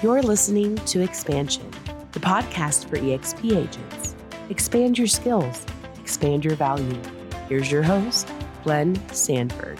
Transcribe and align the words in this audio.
You're 0.00 0.22
listening 0.22 0.76
to 0.76 1.02
Expansion, 1.02 1.68
the 2.12 2.20
podcast 2.20 2.88
for 2.88 2.98
EXP 2.98 3.56
agents. 3.56 4.14
Expand 4.48 4.96
your 4.96 5.08
skills, 5.08 5.66
expand 5.98 6.44
your 6.44 6.54
value. 6.54 6.96
Here's 7.48 7.68
your 7.68 7.82
host, 7.82 8.32
Glenn 8.62 8.94
Sanford. 9.12 9.76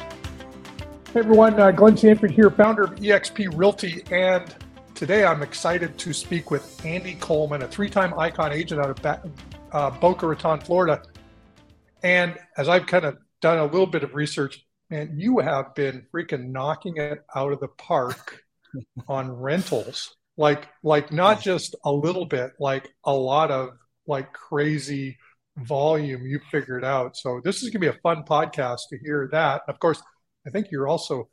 Hey 1.15 1.21
everyone, 1.21 1.61
uh, 1.61 1.71
Glenn 1.71 1.97
Sanford 1.97 2.33
here, 2.33 2.51
founder 2.51 2.83
of 2.83 2.97
eXp 2.97 3.57
Realty, 3.57 4.03
and 4.11 4.53
today 4.97 5.25
I'm 5.25 5.41
excited 5.45 5.97
to 5.99 6.13
speak 6.13 6.51
with 6.51 6.85
Andy 6.85 7.15
Coleman, 7.21 7.63
a 7.63 7.69
three-time 7.69 8.13
icon 8.19 8.51
agent 8.51 8.81
out 8.81 8.99
of 8.99 9.33
uh, 9.71 9.91
Boca 10.01 10.27
Raton, 10.27 10.59
Florida. 10.59 11.01
And 12.03 12.37
as 12.57 12.69
I've 12.69 12.87
kind 12.89 13.05
of 13.05 13.19
done 13.41 13.59
a 13.59 13.67
little 13.67 13.87
bit 13.87 14.03
of 14.03 14.17
research, 14.17 14.67
man, 14.91 15.13
you 15.17 15.39
have 15.39 15.77
been 15.77 16.05
freaking 16.13 16.51
knocking 16.51 16.97
it 16.97 17.25
out 17.37 17.53
of 17.53 17.61
the 17.61 17.69
park 17.69 18.43
on 19.09 19.33
rentals. 19.33 20.15
Like, 20.37 20.69
like 20.83 21.13
not 21.13 21.41
just 21.41 21.75
a 21.85 21.93
little 21.93 22.27
bit, 22.27 22.53
like 22.61 22.89
a 23.05 23.13
lot 23.13 23.51
of 23.51 23.71
like 24.07 24.33
crazy 24.33 25.19
volume 25.57 26.27
you 26.27 26.41
figured 26.51 26.85
out. 26.85 27.17
So 27.17 27.41
this 27.45 27.63
is 27.63 27.71
gonna 27.71 27.81
be 27.81 27.89
a 27.89 28.01
fun 28.03 28.25
podcast 28.29 28.83
to 28.91 28.99
hear 28.99 29.29
that. 29.33 29.63
Of 29.69 29.79
course, 29.79 30.01
I 30.47 30.51
think 30.51 30.71
you're 30.71 30.89
also 30.89 31.29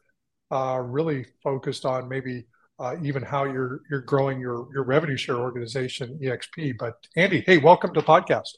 uh, 0.52 0.82
really 0.84 1.26
focused 1.44 1.86
on 1.86 2.10
maybe 2.10 2.46
uh, 2.80 2.96
even 3.04 3.24
how 3.24 3.46
you're 3.46 3.82
you're 3.90 4.02
growing 4.02 4.40
your 4.40 4.68
your 4.74 4.84
revenue 4.84 5.18
share 5.18 5.38
organization 5.38 6.20
EXP. 6.22 6.77
But 6.77 6.96
Andy, 7.16 7.41
hey, 7.41 7.58
welcome 7.58 7.94
to 7.94 8.02
the 8.02 8.05
podcast. 8.05 8.55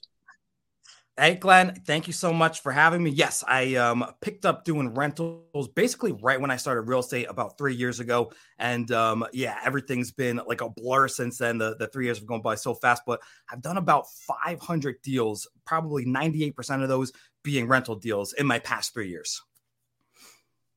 Hey, 1.19 1.33
Glenn, 1.33 1.73
thank 1.73 2.05
you 2.05 2.13
so 2.13 2.31
much 2.31 2.61
for 2.61 2.71
having 2.71 3.01
me. 3.01 3.09
Yes, 3.09 3.43
I 3.47 3.73
um, 3.73 4.05
picked 4.21 4.45
up 4.45 4.63
doing 4.63 4.93
rentals 4.93 5.67
basically 5.69 6.11
right 6.11 6.39
when 6.39 6.51
I 6.51 6.57
started 6.57 6.81
real 6.81 6.99
estate 6.99 7.25
about 7.27 7.57
three 7.57 7.73
years 7.73 7.99
ago. 7.99 8.31
And 8.59 8.91
um, 8.91 9.25
yeah, 9.33 9.57
everything's 9.65 10.11
been 10.11 10.39
like 10.47 10.61
a 10.61 10.69
blur 10.69 11.07
since 11.07 11.39
then. 11.39 11.57
The, 11.57 11.75
the 11.75 11.87
three 11.87 12.05
years 12.05 12.19
have 12.19 12.27
gone 12.27 12.43
by 12.43 12.53
so 12.53 12.75
fast, 12.75 13.01
but 13.07 13.19
I've 13.51 13.63
done 13.63 13.77
about 13.77 14.05
500 14.43 15.01
deals, 15.01 15.47
probably 15.65 16.05
98% 16.05 16.83
of 16.83 16.87
those 16.87 17.11
being 17.43 17.67
rental 17.67 17.95
deals 17.95 18.33
in 18.33 18.45
my 18.45 18.59
past 18.59 18.93
three 18.93 19.09
years. 19.09 19.41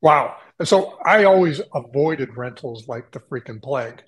Wow. 0.00 0.36
So 0.64 0.96
I 1.04 1.24
always 1.24 1.60
avoided 1.74 2.34
rentals 2.38 2.88
like 2.88 3.10
the 3.10 3.20
freaking 3.20 3.62
plague. 3.62 4.02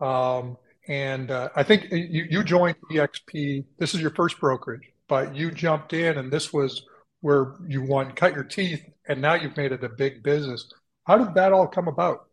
Um, 0.00 0.58
and 0.86 1.32
uh, 1.32 1.48
I 1.56 1.64
think 1.64 1.90
you, 1.90 2.24
you 2.30 2.44
joined 2.44 2.76
EXP. 2.88 3.64
This 3.78 3.96
is 3.96 4.00
your 4.00 4.10
first 4.10 4.38
brokerage 4.38 4.91
but 5.12 5.36
you 5.36 5.50
jumped 5.50 5.92
in 5.92 6.16
and 6.16 6.32
this 6.32 6.54
was 6.54 6.86
where 7.20 7.56
you 7.68 7.82
won 7.82 8.10
cut 8.12 8.34
your 8.34 8.44
teeth 8.44 8.82
and 9.08 9.20
now 9.20 9.34
you've 9.34 9.58
made 9.58 9.70
it 9.70 9.84
a 9.84 9.88
big 9.90 10.22
business 10.22 10.72
how 11.04 11.18
did 11.18 11.34
that 11.34 11.52
all 11.52 11.66
come 11.66 11.86
about 11.86 12.28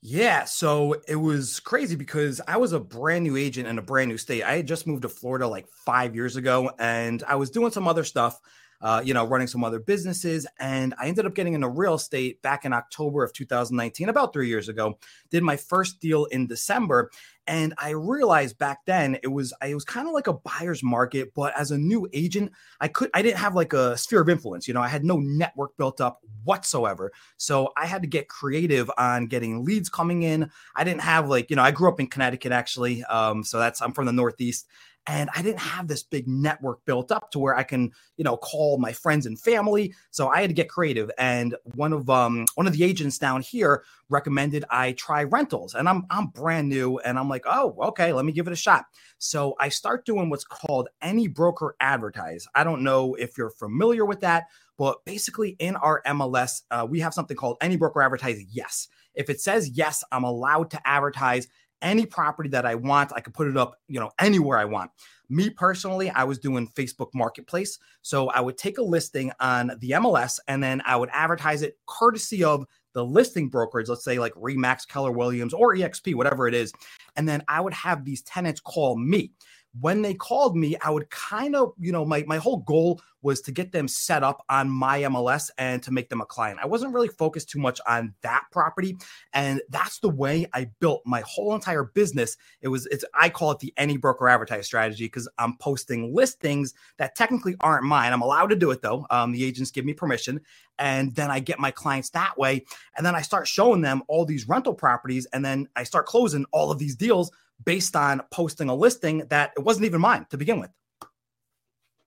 yeah, 0.00 0.44
so 0.44 0.94
it 1.08 1.16
was 1.16 1.58
crazy 1.58 1.96
because 1.96 2.40
I 2.46 2.56
was 2.56 2.72
a 2.72 2.78
brand 2.78 3.24
new 3.24 3.36
agent 3.36 3.66
in 3.66 3.78
a 3.78 3.82
brand 3.82 4.08
new 4.08 4.16
state. 4.16 4.44
I 4.44 4.54
had 4.58 4.68
just 4.68 4.86
moved 4.86 5.02
to 5.02 5.08
Florida 5.08 5.48
like 5.48 5.66
five 5.84 6.14
years 6.14 6.36
ago, 6.36 6.70
and 6.78 7.20
I 7.26 7.34
was 7.34 7.50
doing 7.50 7.72
some 7.72 7.88
other 7.88 8.04
stuff 8.04 8.40
uh, 8.80 9.02
you 9.04 9.12
know, 9.12 9.26
running 9.26 9.46
some 9.46 9.64
other 9.64 9.80
businesses. 9.80 10.46
And 10.58 10.94
I 10.98 11.08
ended 11.08 11.26
up 11.26 11.34
getting 11.34 11.54
into 11.54 11.68
real 11.68 11.94
estate 11.94 12.40
back 12.42 12.64
in 12.64 12.72
October 12.72 13.24
of 13.24 13.32
2019, 13.32 14.08
about 14.08 14.32
three 14.32 14.48
years 14.48 14.68
ago. 14.68 14.98
Did 15.30 15.42
my 15.42 15.56
first 15.56 16.00
deal 16.00 16.26
in 16.26 16.46
December. 16.46 17.10
And 17.48 17.72
I 17.78 17.90
realized 17.90 18.58
back 18.58 18.84
then 18.84 19.18
it 19.22 19.28
was 19.28 19.54
I 19.62 19.72
was 19.72 19.84
kind 19.84 20.06
of 20.06 20.12
like 20.12 20.26
a 20.26 20.34
buyer's 20.34 20.82
market, 20.82 21.32
but 21.34 21.58
as 21.58 21.70
a 21.70 21.78
new 21.78 22.06
agent, 22.12 22.52
I 22.78 22.88
could 22.88 23.08
I 23.14 23.22
didn't 23.22 23.38
have 23.38 23.54
like 23.54 23.72
a 23.72 23.96
sphere 23.96 24.20
of 24.20 24.28
influence. 24.28 24.68
You 24.68 24.74
know, 24.74 24.82
I 24.82 24.88
had 24.88 25.02
no 25.02 25.16
network 25.16 25.74
built 25.78 25.98
up 25.98 26.20
whatsoever. 26.44 27.10
So 27.38 27.72
I 27.74 27.86
had 27.86 28.02
to 28.02 28.08
get 28.08 28.28
creative 28.28 28.90
on 28.98 29.26
getting 29.26 29.64
leads 29.64 29.88
coming 29.88 30.24
in. 30.24 30.50
I 30.76 30.84
didn't 30.84 31.00
have 31.00 31.30
like, 31.30 31.48
you 31.48 31.56
know, 31.56 31.62
I 31.62 31.70
grew 31.70 31.88
up 31.88 31.98
in 31.98 32.08
Connecticut 32.08 32.52
actually. 32.52 33.02
Um, 33.04 33.42
so 33.42 33.58
that's 33.58 33.80
I'm 33.80 33.92
from 33.92 34.04
the 34.04 34.12
Northeast 34.12 34.66
and 35.08 35.30
I 35.34 35.40
didn't 35.40 35.60
have 35.60 35.88
this 35.88 36.02
big 36.02 36.28
network 36.28 36.84
built 36.84 37.10
up 37.10 37.30
to 37.30 37.38
where 37.38 37.56
I 37.56 37.62
can, 37.62 37.92
you 38.18 38.24
know, 38.24 38.36
call 38.36 38.76
my 38.78 38.92
friends 38.92 39.24
and 39.24 39.40
family. 39.40 39.94
So 40.10 40.28
I 40.28 40.42
had 40.42 40.50
to 40.50 40.54
get 40.54 40.68
creative. 40.68 41.10
And 41.18 41.56
one 41.74 41.94
of 41.94 42.10
um 42.10 42.44
one 42.54 42.66
of 42.66 42.74
the 42.74 42.84
agents 42.84 43.16
down 43.16 43.40
here 43.40 43.82
recommended 44.10 44.66
I 44.70 44.92
try 44.92 45.24
rentals. 45.24 45.74
And 45.74 45.88
I'm 45.88 46.04
I'm 46.10 46.26
brand 46.26 46.68
new 46.68 46.98
and 46.98 47.18
I'm 47.18 47.28
like, 47.28 47.37
"Oh, 47.46 47.76
okay, 47.88 48.12
let 48.12 48.24
me 48.24 48.32
give 48.32 48.46
it 48.46 48.52
a 48.52 48.56
shot." 48.56 48.86
So 49.18 49.54
I 49.58 49.68
start 49.68 50.06
doing 50.06 50.30
what's 50.30 50.44
called 50.44 50.88
any 51.02 51.28
broker 51.28 51.76
advertise. 51.80 52.46
I 52.54 52.64
don't 52.64 52.82
know 52.82 53.14
if 53.14 53.36
you're 53.36 53.50
familiar 53.50 54.04
with 54.04 54.20
that, 54.20 54.44
but 54.76 55.04
basically 55.04 55.56
in 55.58 55.76
our 55.76 56.02
MLS, 56.06 56.62
uh, 56.70 56.86
we 56.88 57.00
have 57.00 57.14
something 57.14 57.36
called 57.36 57.56
any 57.60 57.76
broker 57.76 58.02
advertise 58.02 58.42
yes. 58.50 58.88
If 59.14 59.28
it 59.28 59.40
says 59.40 59.70
yes, 59.70 60.04
I'm 60.12 60.24
allowed 60.24 60.70
to 60.70 60.88
advertise 60.88 61.48
any 61.82 62.06
property 62.06 62.48
that 62.50 62.66
I 62.66 62.74
want. 62.74 63.12
I 63.14 63.20
can 63.20 63.32
put 63.32 63.48
it 63.48 63.56
up, 63.56 63.76
you 63.88 64.00
know, 64.00 64.10
anywhere 64.18 64.58
I 64.58 64.64
want. 64.64 64.90
Me 65.28 65.50
personally, 65.50 66.10
I 66.10 66.24
was 66.24 66.38
doing 66.38 66.68
Facebook 66.68 67.08
Marketplace. 67.14 67.78
So 68.02 68.28
I 68.28 68.40
would 68.40 68.56
take 68.56 68.78
a 68.78 68.82
listing 68.82 69.30
on 69.40 69.72
the 69.80 69.90
MLS 69.90 70.38
and 70.48 70.62
then 70.62 70.82
I 70.86 70.96
would 70.96 71.10
advertise 71.12 71.62
it 71.62 71.78
courtesy 71.86 72.42
of 72.42 72.64
the 72.94 73.04
listing 73.04 73.48
brokerage, 73.48 73.88
let's 73.88 74.04
say 74.04 74.18
like 74.18 74.32
Remax, 74.34 74.86
Keller 74.86 75.12
Williams, 75.12 75.54
or 75.54 75.74
EXP, 75.74 76.14
whatever 76.14 76.48
it 76.48 76.54
is. 76.54 76.72
And 77.16 77.28
then 77.28 77.42
I 77.48 77.60
would 77.60 77.74
have 77.74 78.04
these 78.04 78.22
tenants 78.22 78.60
call 78.60 78.96
me 78.96 79.32
when 79.80 80.02
they 80.02 80.14
called 80.14 80.56
me, 80.56 80.76
I 80.78 80.90
would 80.90 81.10
kind 81.10 81.54
of, 81.54 81.72
you 81.78 81.92
know, 81.92 82.04
my, 82.04 82.24
my 82.26 82.38
whole 82.38 82.58
goal 82.58 83.00
was 83.22 83.40
to 83.42 83.52
get 83.52 83.72
them 83.72 83.88
set 83.88 84.22
up 84.22 84.44
on 84.48 84.70
my 84.70 85.00
MLS 85.02 85.50
and 85.58 85.82
to 85.82 85.90
make 85.90 86.08
them 86.08 86.20
a 86.20 86.26
client. 86.26 86.60
I 86.62 86.66
wasn't 86.66 86.94
really 86.94 87.08
focused 87.08 87.50
too 87.50 87.58
much 87.58 87.80
on 87.86 88.14
that 88.22 88.44
property. 88.52 88.96
And 89.32 89.60
that's 89.70 89.98
the 89.98 90.08
way 90.08 90.46
I 90.52 90.70
built 90.80 91.02
my 91.04 91.22
whole 91.26 91.54
entire 91.54 91.84
business. 91.84 92.36
It 92.60 92.68
was, 92.68 92.86
it's, 92.86 93.04
I 93.14 93.28
call 93.28 93.50
it 93.50 93.58
the 93.58 93.72
any 93.76 93.96
broker 93.96 94.28
advertise 94.28 94.66
strategy 94.66 95.06
because 95.06 95.28
I'm 95.38 95.56
posting 95.58 96.14
listings 96.14 96.74
that 96.98 97.16
technically 97.16 97.56
aren't 97.60 97.84
mine. 97.84 98.12
I'm 98.12 98.22
allowed 98.22 98.50
to 98.50 98.56
do 98.56 98.70
it 98.70 98.82
though. 98.82 99.06
Um, 99.10 99.32
the 99.32 99.44
agents 99.44 99.70
give 99.70 99.84
me 99.84 99.94
permission. 99.94 100.40
And 100.78 101.12
then 101.16 101.30
I 101.30 101.40
get 101.40 101.58
my 101.58 101.72
clients 101.72 102.10
that 102.10 102.38
way. 102.38 102.64
And 102.96 103.04
then 103.04 103.16
I 103.16 103.22
start 103.22 103.48
showing 103.48 103.80
them 103.80 104.02
all 104.06 104.24
these 104.24 104.48
rental 104.48 104.74
properties. 104.74 105.26
And 105.32 105.44
then 105.44 105.68
I 105.74 105.82
start 105.82 106.06
closing 106.06 106.46
all 106.52 106.70
of 106.70 106.78
these 106.78 106.94
deals 106.94 107.32
based 107.64 107.96
on 107.96 108.22
posting 108.30 108.68
a 108.68 108.74
listing 108.74 109.24
that 109.30 109.52
it 109.56 109.60
wasn't 109.60 109.86
even 109.86 110.00
mine 110.00 110.26
to 110.30 110.36
begin 110.36 110.60
with. 110.60 110.70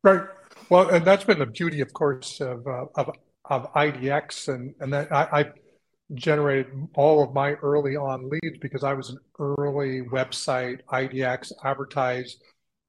Right. 0.03 0.23
Well, 0.69 0.89
and 0.89 1.05
that's 1.05 1.23
been 1.23 1.39
the 1.39 1.45
beauty, 1.45 1.81
of 1.81 1.93
course, 1.93 2.39
of 2.41 2.65
uh, 2.65 2.85
of, 2.95 3.11
of 3.45 3.73
IDX, 3.73 4.53
and 4.53 4.73
and 4.79 4.93
that 4.93 5.11
I, 5.11 5.27
I, 5.31 5.51
generated 6.13 6.67
all 6.95 7.23
of 7.23 7.33
my 7.33 7.53
early 7.53 7.95
on 7.95 8.29
leads 8.29 8.57
because 8.59 8.83
I 8.83 8.93
was 8.93 9.09
an 9.09 9.17
early 9.39 10.01
website 10.01 10.79
IDX 10.91 11.53
advertise, 11.63 12.35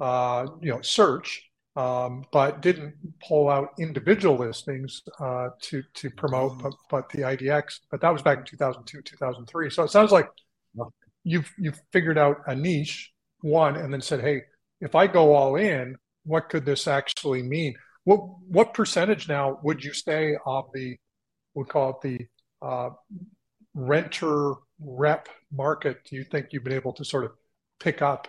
uh, 0.00 0.46
you 0.60 0.72
know, 0.72 0.80
search, 0.82 1.48
um, 1.76 2.24
but 2.32 2.62
didn't 2.62 2.94
pull 3.26 3.48
out 3.48 3.70
individual 3.78 4.36
listings 4.36 5.02
uh, 5.20 5.50
to 5.62 5.82
to 5.94 6.10
promote, 6.10 6.62
but, 6.62 6.72
but 6.90 7.08
the 7.10 7.22
IDX. 7.22 7.80
But 7.90 8.00
that 8.00 8.12
was 8.12 8.22
back 8.22 8.38
in 8.38 8.44
2002, 8.44 9.02
2003. 9.02 9.70
So 9.70 9.84
it 9.84 9.90
sounds 9.90 10.12
like 10.12 10.28
you've 11.24 11.50
you've 11.58 11.80
figured 11.92 12.18
out 12.18 12.38
a 12.46 12.54
niche 12.54 13.12
one 13.40 13.76
and 13.76 13.92
then 13.92 14.00
said 14.00 14.20
hey 14.20 14.42
if 14.80 14.94
i 14.94 15.06
go 15.06 15.34
all 15.34 15.56
in 15.56 15.96
what 16.24 16.48
could 16.48 16.64
this 16.64 16.86
actually 16.86 17.42
mean? 17.42 17.74
What 18.04 18.20
what 18.48 18.74
percentage 18.74 19.28
now 19.28 19.58
would 19.62 19.82
you 19.82 19.92
say 19.92 20.36
of 20.46 20.66
the 20.74 20.96
we'll 21.54 21.66
call 21.66 21.90
it 21.90 22.00
the 22.02 22.26
uh, 22.66 22.90
renter 23.74 24.54
rep 24.80 25.28
market 25.52 25.98
do 26.04 26.16
you 26.16 26.24
think 26.24 26.48
you've 26.50 26.64
been 26.64 26.72
able 26.72 26.92
to 26.94 27.04
sort 27.04 27.24
of 27.24 27.32
pick 27.80 28.02
up? 28.02 28.28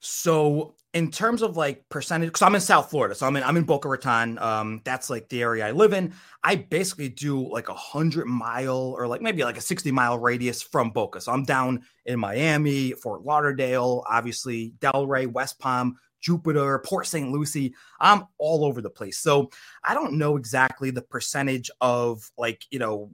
So 0.00 0.74
in 0.94 1.10
terms 1.10 1.40
of 1.40 1.56
like 1.56 1.88
percentage, 1.88 2.28
because 2.28 2.42
I'm 2.42 2.54
in 2.54 2.60
South 2.60 2.90
Florida, 2.90 3.14
so 3.14 3.26
I'm 3.26 3.36
in 3.36 3.42
I'm 3.42 3.56
in 3.56 3.64
Boca 3.64 3.88
Raton. 3.88 4.38
Um, 4.38 4.82
that's 4.84 5.08
like 5.08 5.28
the 5.28 5.42
area 5.42 5.66
I 5.66 5.70
live 5.70 5.92
in. 5.92 6.12
I 6.44 6.56
basically 6.56 7.08
do 7.08 7.50
like 7.50 7.68
a 7.68 7.74
hundred 7.74 8.26
mile 8.26 8.94
or 8.98 9.06
like 9.06 9.22
maybe 9.22 9.42
like 9.42 9.56
a 9.56 9.62
60 9.62 9.90
mile 9.90 10.18
radius 10.18 10.60
from 10.60 10.90
Boca. 10.90 11.20
So 11.20 11.32
I'm 11.32 11.44
down 11.44 11.82
in 12.04 12.20
Miami, 12.20 12.92
Fort 12.92 13.22
Lauderdale, 13.24 14.04
obviously 14.08 14.74
Delray, 14.80 15.26
West 15.26 15.58
Palm, 15.58 15.96
Jupiter, 16.20 16.78
Port 16.80 17.06
St. 17.06 17.30
Lucie. 17.30 17.74
I'm 17.98 18.24
all 18.38 18.64
over 18.64 18.82
the 18.82 18.90
place. 18.90 19.18
So 19.18 19.50
I 19.82 19.94
don't 19.94 20.14
know 20.14 20.36
exactly 20.36 20.90
the 20.90 21.02
percentage 21.02 21.70
of 21.80 22.30
like, 22.36 22.64
you 22.70 22.78
know, 22.78 23.10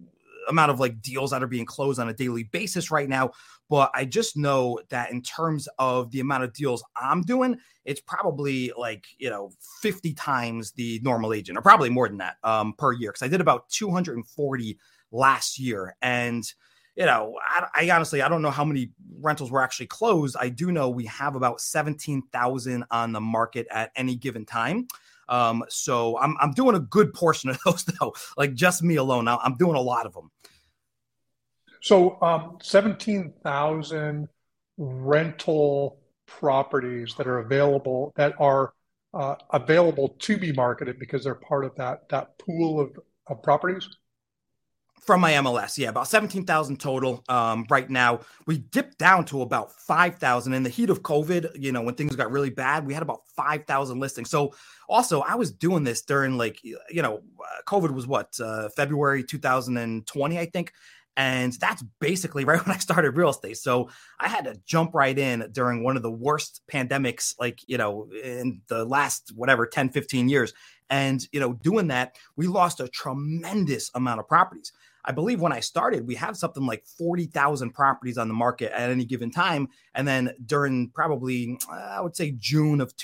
amount 0.49 0.71
of 0.71 0.81
like 0.81 1.01
deals 1.01 1.31
that 1.31 1.43
are 1.43 1.49
being 1.49 1.67
closed 1.67 2.01
on 2.01 2.09
a 2.09 2.15
daily 2.15 2.45
basis 2.45 2.91
right 2.91 3.09
now. 3.09 3.31
But 3.69 3.91
I 3.95 4.05
just 4.05 4.37
know 4.37 4.81
that 4.89 5.11
in 5.11 5.23
terms 5.23 5.69
of 5.79 6.11
the 6.11 6.21
amount 6.21 6.45
of 6.45 6.53
deals 6.53 6.83
I'm 6.97 7.23
doing, 7.23 7.57
it's 7.85 8.01
probably 8.01 8.73
like, 8.77 9.07
you 9.19 9.31
know, 9.31 9.51
50 9.83 10.15
times 10.15 10.73
the 10.73 11.01
normal 11.03 11.33
agent 11.33 11.59
or 11.59 11.63
probably 11.63 11.91
more 11.91 12.09
than 12.09 12.19
that 12.19 12.37
um, 12.43 12.75
per 12.79 12.93
year. 12.93 13.13
Cause 13.13 13.23
I 13.23 13.29
did 13.29 13.41
about 13.41 13.69
240 13.69 14.79
last 15.11 15.59
year. 15.59 15.97
And, 16.01 16.45
you 16.97 17.07
know, 17.07 17.35
I, 17.47 17.67
I, 17.75 17.91
honestly 17.91 18.23
I 18.23 18.29
don't 18.29 18.43
know 18.43 18.51
how 18.51 18.65
many 18.65 18.91
rentals 19.21 19.51
were 19.51 19.63
actually 19.63 19.87
closed. 19.87 20.37
I 20.39 20.49
do 20.49 20.73
know 20.73 20.89
we 20.89 21.07
have 21.07 21.37
about 21.37 21.61
seventeen 21.61 22.23
thousand 22.33 22.85
on 22.91 23.13
the 23.13 23.21
market 23.21 23.67
at 23.71 23.93
any 23.95 24.17
given 24.17 24.45
time. 24.45 24.89
Um, 25.29 25.65
so 25.69 26.19
I'm 26.19 26.37
I'm 26.41 26.53
doing 26.53 26.77
a 26.77 26.81
good 26.81 27.13
portion 27.15 27.51
of 27.51 27.59
those 27.65 27.85
though, 27.85 28.15
like 28.37 28.55
just 28.55 28.83
me 28.83 28.97
alone. 28.97 29.29
I'm 29.29 29.57
doing 29.57 29.77
a 29.77 29.81
lot 29.81 30.07
of 30.07 30.15
them. 30.15 30.31
So 31.81 32.21
um, 32.23 32.59
17,000 32.61 34.29
rental 34.79 36.01
properties 36.27 37.15
that 37.17 37.27
are 37.27 37.39
available 37.39 38.13
that 38.17 38.35
are 38.39 38.75
uh, 39.15 39.37
available 39.51 40.09
to 40.21 40.37
be 40.37 40.53
marketed 40.53 40.99
because 40.99 41.25
they're 41.25 41.35
part 41.35 41.65
of 41.65 41.75
that 41.77 42.09
that 42.11 42.39
pool 42.39 42.81
of, 42.81 42.99
of 43.29 43.43
properties 43.43 43.89
from 45.01 45.21
my 45.21 45.33
MLS. 45.33 45.79
Yeah, 45.79 45.89
about 45.89 46.09
17,000 46.09 46.79
total 46.79 47.25
um, 47.29 47.67
right 47.71 47.89
now. 47.89 48.21
We 48.47 48.59
dipped 48.59 48.99
down 48.99 49.25
to 49.27 49.43
about 49.43 49.73
5,000 49.73 50.53
in 50.53 50.63
the 50.63 50.71
heat 50.71 50.91
of 50.91 51.03
COVID. 51.03 51.51
You 51.59 51.73
know, 51.73 51.83
when 51.83 51.95
things 51.95 52.17
got 52.17 52.31
really 52.31 52.51
bad, 52.51 52.87
we 52.87 52.95
had 52.95 53.03
about 53.03 53.23
5,000 53.37 53.99
listings. 53.99 54.31
So, 54.31 54.55
also, 54.89 55.21
I 55.21 55.35
was 55.35 55.51
doing 55.51 55.85
this 55.85 56.03
during 56.03 56.39
like, 56.39 56.63
you 56.63 57.03
know, 57.03 57.23
uh, 57.41 57.63
COVID 57.67 57.91
was 57.91 58.07
what, 58.07 58.39
uh, 58.41 58.69
February 58.71 59.23
2020, 59.23 60.39
I 60.39 60.47
think. 60.47 60.73
And 61.19 61.53
that's 61.55 61.83
basically 62.01 62.45
right 62.47 62.65
when 62.65 62.75
I 62.75 62.79
started 62.79 63.17
real 63.17 63.31
estate. 63.31 63.59
So 63.59 63.91
I 64.21 64.29
had 64.29 64.45
to 64.45 64.59
jump 64.65 64.95
right 64.95 65.19
in 65.19 65.51
during 65.53 65.83
one 65.83 65.97
of 65.97 66.03
the 66.03 66.11
worst 66.11 66.63
pandemics, 66.73 67.35
like, 67.39 67.61
you 67.67 67.77
know, 67.77 68.09
in 68.25 68.63
the 68.69 68.85
last 68.85 69.33
whatever 69.35 69.67
10, 69.67 69.91
15 69.91 70.29
years. 70.29 70.55
And, 70.89 71.27
you 71.33 71.41
know, 71.41 71.53
doing 71.53 71.89
that, 71.89 72.17
we 72.37 72.47
lost 72.47 72.81
a 72.81 72.89
tremendous 72.89 73.91
amount 73.95 74.21
of 74.21 74.29
properties. 74.29 74.73
I 75.05 75.13
believe 75.13 75.41
when 75.41 75.53
I 75.53 75.61
started, 75.61 76.07
we 76.07 76.15
have 76.17 76.37
something 76.37 76.67
like 76.67 76.85
40,000 76.99 77.71
properties 77.71 78.19
on 78.19 78.29
the 78.29 78.35
market 78.35 78.73
at 78.73 78.91
any 78.91 79.05
given 79.05 79.31
time. 79.31 79.69
And 79.95 80.07
then 80.07 80.35
during 80.45 80.91
probably, 80.91 81.59
uh, 81.71 81.75
I 81.75 82.01
would 82.01 82.17
say 82.17 82.33
June 82.33 82.81
of 82.81 82.95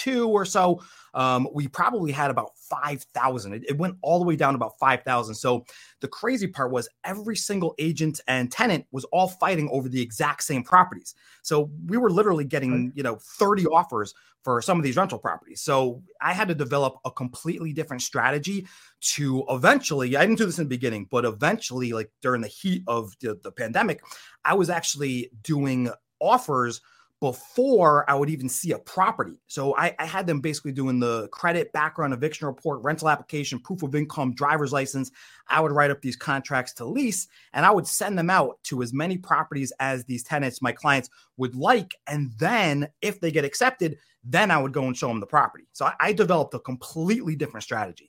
2022 0.00 0.28
or 0.28 0.44
so, 0.44 0.82
um, 1.14 1.48
we 1.52 1.68
probably 1.68 2.12
had 2.12 2.30
about 2.30 2.50
5,000. 2.56 3.54
It, 3.54 3.64
it, 3.68 3.78
went 3.78 3.96
all 4.02 4.18
the 4.18 4.24
way 4.24 4.36
down 4.36 4.52
to 4.52 4.56
about 4.56 4.78
5,000. 4.78 5.34
So 5.34 5.64
the 6.00 6.08
crazy 6.08 6.46
part 6.46 6.70
was 6.70 6.88
every 7.04 7.36
single 7.36 7.74
agent 7.78 8.20
and 8.28 8.50
tenant 8.50 8.86
was 8.92 9.04
all 9.06 9.28
fighting 9.28 9.68
over 9.72 9.88
the 9.88 10.00
exact 10.00 10.44
same 10.44 10.62
properties. 10.62 11.14
So 11.42 11.70
we 11.86 11.96
were 11.96 12.10
literally 12.10 12.44
getting, 12.44 12.92
you 12.94 13.02
know, 13.02 13.18
30 13.38 13.66
offers 13.66 14.14
for 14.42 14.62
some 14.62 14.78
of 14.78 14.84
these 14.84 14.96
rental 14.96 15.18
properties. 15.18 15.60
So 15.60 16.02
I 16.20 16.32
had 16.32 16.48
to 16.48 16.54
develop 16.54 16.96
a 17.04 17.10
completely 17.10 17.72
different 17.72 18.02
strategy 18.02 18.66
to 19.14 19.44
eventually, 19.50 20.16
I 20.16 20.22
didn't 20.22 20.38
do 20.38 20.46
this 20.46 20.58
in 20.58 20.64
the 20.64 20.68
beginning, 20.68 21.08
but 21.10 21.24
eventually, 21.26 21.92
like 21.92 22.10
during 22.22 22.40
the 22.40 22.48
heat 22.48 22.82
of 22.86 23.14
the, 23.20 23.38
the 23.42 23.52
pandemic, 23.52 24.00
I 24.44 24.54
was 24.54 24.70
actually 24.70 25.30
doing 25.42 25.90
offers 26.20 26.80
before 27.20 28.08
I 28.08 28.14
would 28.14 28.30
even 28.30 28.48
see 28.48 28.72
a 28.72 28.78
property. 28.78 29.38
So 29.46 29.76
I, 29.76 29.94
I, 29.98 30.06
had 30.06 30.26
them 30.26 30.40
basically 30.40 30.72
doing 30.72 30.98
the 30.98 31.28
credit, 31.28 31.70
background, 31.70 32.14
eviction 32.14 32.46
report, 32.46 32.82
rental 32.82 33.10
application, 33.10 33.58
proof 33.58 33.82
of 33.82 33.94
income, 33.94 34.34
driver's 34.34 34.72
license. 34.72 35.10
I 35.46 35.60
would 35.60 35.70
write 35.70 35.90
up 35.90 36.00
these 36.00 36.16
contracts 36.16 36.72
to 36.74 36.86
lease 36.86 37.28
and 37.52 37.66
I 37.66 37.70
would 37.70 37.86
send 37.86 38.18
them 38.18 38.30
out 38.30 38.58
to 38.64 38.82
as 38.82 38.94
many 38.94 39.18
properties 39.18 39.70
as 39.80 40.04
these 40.06 40.24
tenants, 40.24 40.62
my 40.62 40.72
clients 40.72 41.10
would 41.36 41.54
like. 41.54 41.94
And 42.06 42.32
then 42.38 42.88
if 43.02 43.20
they 43.20 43.30
get 43.30 43.44
accepted, 43.44 43.98
then 44.24 44.50
I 44.50 44.56
would 44.56 44.72
go 44.72 44.84
and 44.86 44.96
show 44.96 45.08
them 45.08 45.20
the 45.20 45.26
property. 45.26 45.64
So 45.72 45.84
I, 45.84 45.94
I 46.00 46.12
developed 46.14 46.54
a 46.54 46.58
completely 46.58 47.36
different 47.36 47.64
strategy. 47.64 48.08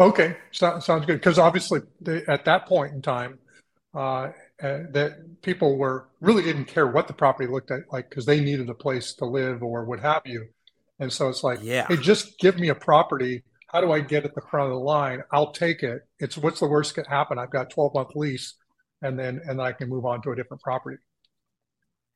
Okay, 0.00 0.36
so, 0.50 0.78
sounds 0.80 1.06
good. 1.06 1.14
Because 1.14 1.38
obviously, 1.38 1.80
they, 2.00 2.24
at 2.26 2.44
that 2.44 2.66
point 2.66 2.92
in 2.94 3.02
time, 3.02 3.38
uh, 3.94 4.30
uh, 4.62 4.80
that 4.90 5.40
people 5.42 5.76
were 5.76 6.08
really 6.20 6.42
didn't 6.42 6.64
care 6.64 6.86
what 6.86 7.06
the 7.06 7.12
property 7.12 7.48
looked 7.50 7.70
at, 7.70 7.80
like 7.92 8.08
because 8.08 8.26
they 8.26 8.40
needed 8.40 8.68
a 8.68 8.74
place 8.74 9.12
to 9.14 9.24
live 9.24 9.62
or 9.62 9.84
what 9.84 10.00
have 10.00 10.22
you. 10.24 10.48
And 10.98 11.12
so 11.12 11.28
it's 11.28 11.44
like, 11.44 11.60
yeah. 11.62 11.86
hey, 11.86 11.96
just 11.96 12.38
give 12.38 12.58
me 12.58 12.68
a 12.68 12.74
property. 12.74 13.44
How 13.68 13.80
do 13.80 13.92
I 13.92 14.00
get 14.00 14.24
at 14.24 14.34
the 14.34 14.40
front 14.40 14.66
of 14.66 14.72
the 14.72 14.80
line? 14.80 15.22
I'll 15.30 15.52
take 15.52 15.82
it. 15.82 16.02
It's 16.18 16.36
what's 16.36 16.60
the 16.60 16.66
worst 16.66 16.96
that 16.96 17.04
can 17.04 17.10
happen? 17.12 17.38
I've 17.38 17.50
got 17.50 17.70
12 17.70 17.94
month 17.94 18.16
lease, 18.16 18.54
and 19.02 19.18
then 19.18 19.40
and 19.46 19.58
then 19.58 19.60
I 19.60 19.72
can 19.72 19.88
move 19.88 20.04
on 20.04 20.22
to 20.22 20.32
a 20.32 20.36
different 20.36 20.62
property. 20.62 20.96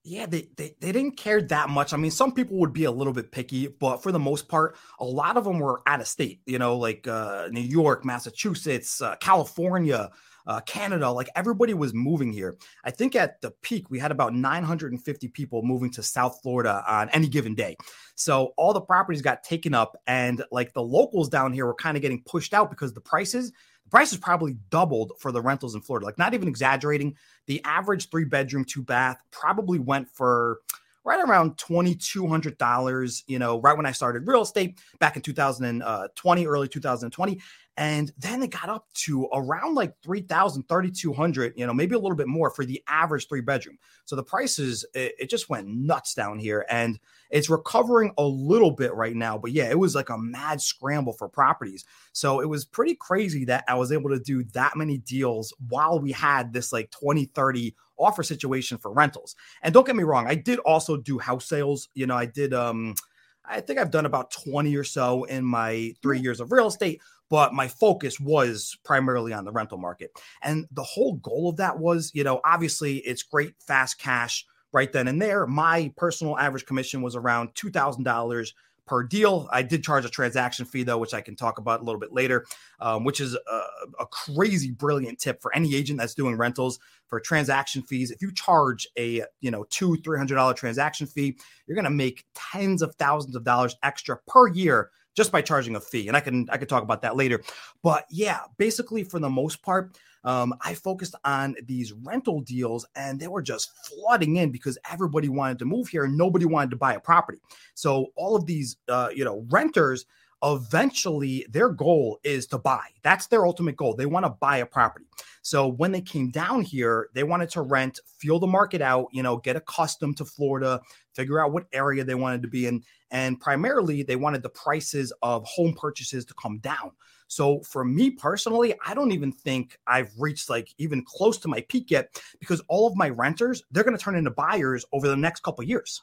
Yeah, 0.05 0.27
they, 0.27 0.49
they 0.57 0.75
they 0.81 0.91
didn't 0.91 1.17
care 1.17 1.41
that 1.43 1.69
much. 1.69 1.93
I 1.93 1.97
mean, 1.97 2.11
some 2.11 2.33
people 2.33 2.57
would 2.59 2.73
be 2.73 2.85
a 2.85 2.91
little 2.91 3.13
bit 3.13 3.31
picky, 3.31 3.69
but 3.69 4.03
for 4.03 4.11
the 4.11 4.19
most 4.19 4.49
part, 4.49 4.77
a 4.99 5.05
lot 5.05 5.37
of 5.37 5.45
them 5.45 5.61
were 5.61 5.81
out 5.87 6.01
of 6.01 6.09
state. 6.09 6.41
You 6.45 6.59
know, 6.59 6.77
like 6.77 7.07
uh, 7.07 7.49
New 7.53 7.61
York, 7.61 8.05
Massachusetts, 8.05 9.01
uh, 9.01 9.15
California 9.17 10.11
uh, 10.47 10.61
Canada, 10.61 11.11
like 11.11 11.29
everybody 11.37 11.75
was 11.75 11.95
moving 11.95 12.33
here. 12.33 12.57
I 12.85 12.91
think 12.91 13.15
at 13.15 13.41
the 13.41 13.51
peak, 13.63 13.91
we 13.91 13.99
had 13.99 14.11
about 14.11 14.35
950 14.35 15.29
people 15.29 15.63
moving 15.63 15.91
to 15.93 16.03
South 16.03 16.41
Florida 16.43 16.85
on 16.87 17.09
any 17.11 17.29
given 17.29 17.55
day. 17.55 17.77
So 18.15 18.53
all 18.57 18.73
the 18.73 18.81
properties 18.81 19.23
got 19.23 19.43
taken 19.43 19.75
up, 19.75 19.97
and 20.07 20.45
like 20.51 20.73
the 20.73 20.83
locals 20.83 21.29
down 21.29 21.53
here 21.53 21.67
were 21.67 21.75
kind 21.75 21.97
of 21.97 22.03
getting 22.03 22.23
pushed 22.25 22.55
out 22.55 22.71
because 22.71 22.93
the 22.93 23.01
prices, 23.01 23.51
the 23.51 23.91
prices 23.91 24.19
probably 24.19 24.57
doubled 24.71 25.13
for 25.19 25.33
the 25.33 25.41
rentals 25.41 25.75
in 25.75 25.81
Florida. 25.81 26.07
Like, 26.07 26.19
not 26.19 26.35
even 26.35 26.49
exaggerating, 26.49 27.17
the 27.47 27.63
average 27.65 28.11
three 28.11 28.25
bedroom, 28.25 28.65
two 28.65 28.83
bath 28.83 29.19
probably 29.31 29.79
went 29.79 30.09
for 30.11 30.61
right 31.05 31.21
around 31.21 31.57
$2,200, 31.57 33.23
you 33.27 33.39
know, 33.39 33.61
right 33.61 33.77
when 33.77 33.87
I 33.87 33.93
started 33.93 34.27
real 34.27 34.43
estate 34.43 34.79
back 35.01 35.17
in 35.17 35.23
2020, 35.23 36.47
early 36.47 36.69
2020. 36.69 37.41
And 37.77 38.13
then 38.19 38.43
it 38.43 38.51
got 38.51 38.69
up 38.69 38.93
to 38.95 39.29
around 39.33 39.75
like 39.75 39.95
3,000, 40.03 40.69
3,200, 40.69 41.55
you 41.57 41.67
know, 41.67 41.73
maybe 41.73 41.95
a 41.95 41.99
little 41.99 42.17
bit 42.17 42.29
more 42.29 42.51
for 42.51 42.67
the 42.67 42.83
average 42.87 43.29
three 43.29 43.41
bedroom. 43.41 43.79
So 44.05 44.15
the 44.15 44.23
prices, 44.23 44.85
it, 44.95 45.15
it, 45.19 45.31
just 45.31 45.49
went 45.49 45.69
nuts 45.69 46.13
down 46.13 46.39
here 46.39 46.67
and 46.69 47.01
it's 47.31 47.49
recovering 47.49 48.13
a 48.19 48.25
little 48.25 48.73
bit 48.73 48.93
right 48.95 49.17
now. 49.17 49.39
But 49.39 49.53
yeah, 49.53 49.71
it 49.71 49.79
was 49.79 49.95
like 49.95 50.11
a 50.11 50.19
mad 50.19 50.61
scramble 50.61 51.15
for 51.15 51.31
properties. 51.31 51.87
So 52.13 52.41
it 52.41 52.49
was 52.49 52.67
pretty 52.67 52.95
crazy 52.95 53.47
that 53.47 53.65
I 53.67 53.75
was 53.77 53.91
able 53.91 54.11
to 54.11 54.21
do 54.21 54.45
that 54.53 54.77
many 54.77 54.99
deals 54.99 55.55
while 55.71 55.99
we 55.99 56.13
had 56.13 56.53
this 56.53 56.75
like 56.75 56.91
20, 56.91 57.25
30 57.27 57.75
offer 57.99 58.23
situation 58.23 58.77
for 58.77 58.93
rentals. 58.93 59.35
And 59.63 59.73
don't 59.73 59.87
get 59.87 59.97
me 59.97 60.05
wrong, 60.05 60.27
I 60.27 60.35
did 60.35 60.59
also 60.59 60.99
do 60.99 61.19
house 61.19 61.47
sales. 61.47 61.89
You 61.95 62.07
know, 62.07 62.17
I 62.17 62.27
did, 62.27 62.53
um, 62.53 62.97
I 63.45 63.61
think 63.61 63.79
I've 63.79 63.91
done 63.91 64.07
about 64.07 64.31
20 64.31 64.77
or 64.77 64.85
so 64.85 65.25
in 65.25 65.45
my 65.45 65.95
three 66.03 66.21
years 66.21 66.41
of 66.41 66.53
real 66.53 66.69
estate, 66.69 67.01
but 67.33 67.55
my 67.55 67.67
focus 67.67 68.21
was 68.21 68.77
primarily 68.85 69.33
on 69.33 69.47
the 69.47 69.53
rental 69.53 69.79
market. 69.79 70.11
And 70.43 70.67
the 70.71 70.83
whole 70.83 71.15
goal 71.15 71.49
of 71.49 71.57
that 71.57 71.79
was, 71.79 72.11
you 72.13 72.25
know, 72.25 72.43
obviously 72.45 72.99
it's 72.99 73.23
great 73.23 73.55
fast 73.59 73.99
cash 73.99 74.45
right 74.71 74.93
then 74.93 75.09
and 75.09 75.21
there. 75.21 75.47
My 75.47 75.95
personal 75.97 76.37
average 76.39 76.67
commission 76.67 77.01
was 77.01 77.17
around 77.17 77.55
$2,000 77.55 78.53
per 78.87 79.03
deal. 79.03 79.49
I 79.51 79.63
did 79.63 79.83
charge 79.83 80.05
a 80.05 80.11
transaction 80.11 80.67
fee 80.67 80.83
though, 80.83 80.99
which 80.99 81.15
I 81.15 81.23
can 81.23 81.35
talk 81.35 81.57
about 81.57 81.81
a 81.81 81.85
little 81.85 82.01
bit 82.01 82.13
later, 82.13 82.45
um, 82.81 83.03
which 83.03 83.19
is 83.19 83.35
a, 83.35 83.63
a, 83.99 84.07
crazy 84.11 84.71
brilliant 84.71 85.19
tip 85.19 85.41
for 85.41 85.55
any 85.57 85.75
agent 85.75 85.99
that's 85.99 86.15
doing 86.15 86.37
rentals 86.37 86.79
for 87.07 87.19
transaction 87.19 87.81
fees. 87.81 88.11
If 88.11 88.21
you 88.21 88.31
charge 88.35 88.87
a 88.99 89.23
you 89.41 89.51
know 89.51 89.65
two 89.71 89.97
three 90.05 90.19
hundred 90.19 90.35
dollar 90.35 90.53
transaction 90.53 91.07
fee, 91.07 91.39
you're 91.67 91.77
going 91.77 91.85
to 91.85 91.91
make 91.91 92.27
tens 92.35 92.83
of 92.83 92.95
thousands 92.97 93.37
of 93.37 93.45
dollars 93.45 93.77
extra 93.83 94.19
per 94.27 94.49
year 94.49 94.91
just 95.15 95.33
by 95.33 95.43
charging 95.43 95.77
a 95.77 95.81
fee. 95.81 96.09
And 96.09 96.17
I 96.17 96.21
can 96.21 96.49
I 96.51 96.57
can 96.57 96.69
talk 96.69 96.83
about 96.83 97.03
that 97.03 97.17
later. 97.17 97.43
But 97.83 98.07
yeah, 98.11 98.41
basically 98.59 99.05
for 99.05 99.19
the 99.19 99.31
most 99.31 99.63
part, 99.63 99.97
um, 100.25 100.55
I 100.61 100.75
focused 100.75 101.15
on 101.25 101.57
these 101.65 101.93
rental 101.93 102.41
deals 102.41 102.87
and 102.95 103.19
they 103.19 103.29
were 103.29 103.43
just 103.43 103.73
flooding 103.87 104.37
in 104.37 104.51
because 104.51 104.79
everybody 104.91 105.29
wanted 105.29 105.59
to 105.61 105.65
move 105.65 105.89
here 105.89 106.05
and 106.05 106.17
nobody 106.17 106.45
wanted 106.45 106.71
to 106.71 106.77
buy 106.77 106.95
a 106.95 107.01
property. 107.01 107.39
So 107.75 108.07
all 108.17 108.37
of 108.37 108.47
these 108.47 108.77
uh, 108.89 109.11
you 109.15 109.25
know 109.25 109.45
renters 109.51 110.07
eventually 110.45 111.47
their 111.51 111.69
goal 111.69 112.19
is 112.25 112.47
to 112.49 112.59
buy. 112.59 112.87
That's 113.03 113.27
their 113.29 113.47
ultimate 113.47 113.77
goal. 113.77 113.95
They 113.95 114.07
want 114.07 114.27
to 114.27 114.31
buy 114.31 114.59
a 114.59 114.67
property. 114.67 115.07
So 115.43 115.67
when 115.67 115.91
they 115.91 116.01
came 116.01 116.31
down 116.31 116.63
here, 116.63 117.09
they 117.15 117.25
wanted 117.25 117.51
to 117.51 117.63
rent, 117.63 117.99
feel 118.19 118.39
the 118.39 118.47
market 118.47 118.81
out, 118.81 119.09
you 119.13 119.23
know, 119.23 119.37
get 119.37 119.57
accustomed 119.57 120.17
to 120.19 120.25
Florida, 120.25 120.81
figure 121.15 121.41
out 121.41 121.53
what 121.53 121.67
area 121.73 122.05
they 122.05 122.15
wanted 122.15 122.43
to 122.43 122.49
be 122.49 122.67
in. 122.67 122.83
And 123.11 123.39
primarily, 123.41 124.05
they 124.05 124.17
wanted 124.17 124.43
the 124.43 124.49
prices 124.49 125.13
of 125.21 125.45
home 125.45 125.75
purchases 125.75 126.25
to 126.27 126.35
come 126.35 126.59
down. 126.59 126.93
So 127.27 127.61
for 127.61 127.85
me 127.85 128.11
personally, 128.11 128.75
I 128.87 128.95
don't 128.95 129.11
even 129.11 129.33
think 129.33 129.79
I've 129.87 130.13
reached 130.19 130.49
like 130.49 130.73
even 130.79 131.03
close 131.05 131.39
to 131.39 131.49
my 131.49 131.63
peak 131.63 131.91
yet 131.91 132.21
because 132.39 132.63
all 132.69 132.87
of 132.87 132.95
my 132.95 133.09
renters, 133.09 133.63
they're 133.71 133.85
going 133.85 133.97
to 133.97 134.03
turn 134.03 134.17
into 134.17 134.31
buyers 134.31 134.85
over 134.93 135.09
the 135.09 135.17
next 135.17 135.43
couple 135.43 135.65
years. 135.65 136.03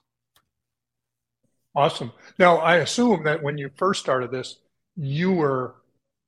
Awesome. 1.75 2.11
Now, 2.39 2.57
I 2.57 2.77
assume 2.77 3.23
that 3.23 3.41
when 3.41 3.57
you 3.57 3.69
first 3.77 4.01
started 4.01 4.31
this, 4.31 4.57
you 4.95 5.31
were 5.31 5.75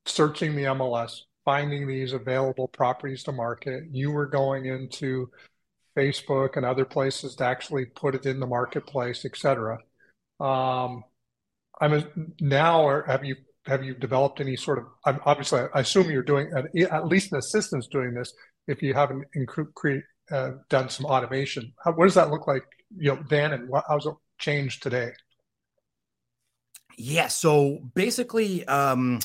searching 0.06 0.54
the 0.54 0.64
MLS, 0.64 1.22
finding 1.44 1.86
these 1.86 2.12
available 2.12 2.68
properties 2.68 3.22
to 3.24 3.32
market. 3.32 3.84
You 3.90 4.10
were 4.10 4.26
going 4.26 4.66
into 4.66 5.30
Facebook 5.96 6.56
and 6.56 6.64
other 6.64 6.84
places 6.84 7.34
to 7.36 7.44
actually 7.44 7.86
put 7.86 8.14
it 8.14 8.26
in 8.26 8.40
the 8.40 8.46
marketplace, 8.46 9.24
et 9.24 9.36
cetera. 9.36 9.78
Um, 10.40 11.04
I'm 11.80 12.32
now, 12.40 13.02
have 13.06 13.24
you 13.24 13.36
have 13.66 13.84
you 13.84 13.94
developed 13.94 14.40
any 14.40 14.56
sort 14.56 14.78
of? 14.78 14.84
I'm, 15.04 15.20
Obviously, 15.24 15.60
I 15.74 15.80
assume 15.80 16.10
you're 16.10 16.22
doing 16.22 16.50
at 16.90 17.06
least 17.06 17.32
an 17.32 17.38
assistant's 17.38 17.86
doing 17.86 18.14
this. 18.14 18.32
If 18.66 18.82
you 18.82 18.94
haven't 18.94 19.24
create, 19.74 20.02
uh, 20.30 20.52
done 20.68 20.88
some 20.88 21.06
automation, 21.06 21.72
How, 21.84 21.92
what 21.92 22.06
does 22.06 22.14
that 22.14 22.30
look 22.30 22.46
like? 22.46 22.64
You 22.96 23.14
know, 23.14 23.22
then 23.28 23.52
and 23.52 23.68
what, 23.68 23.84
how's 23.88 24.06
it 24.06 24.14
changed 24.38 24.82
today? 24.82 25.12
Yeah. 26.96 27.28
So 27.28 27.78
basically, 27.94 28.64
um, 28.66 29.20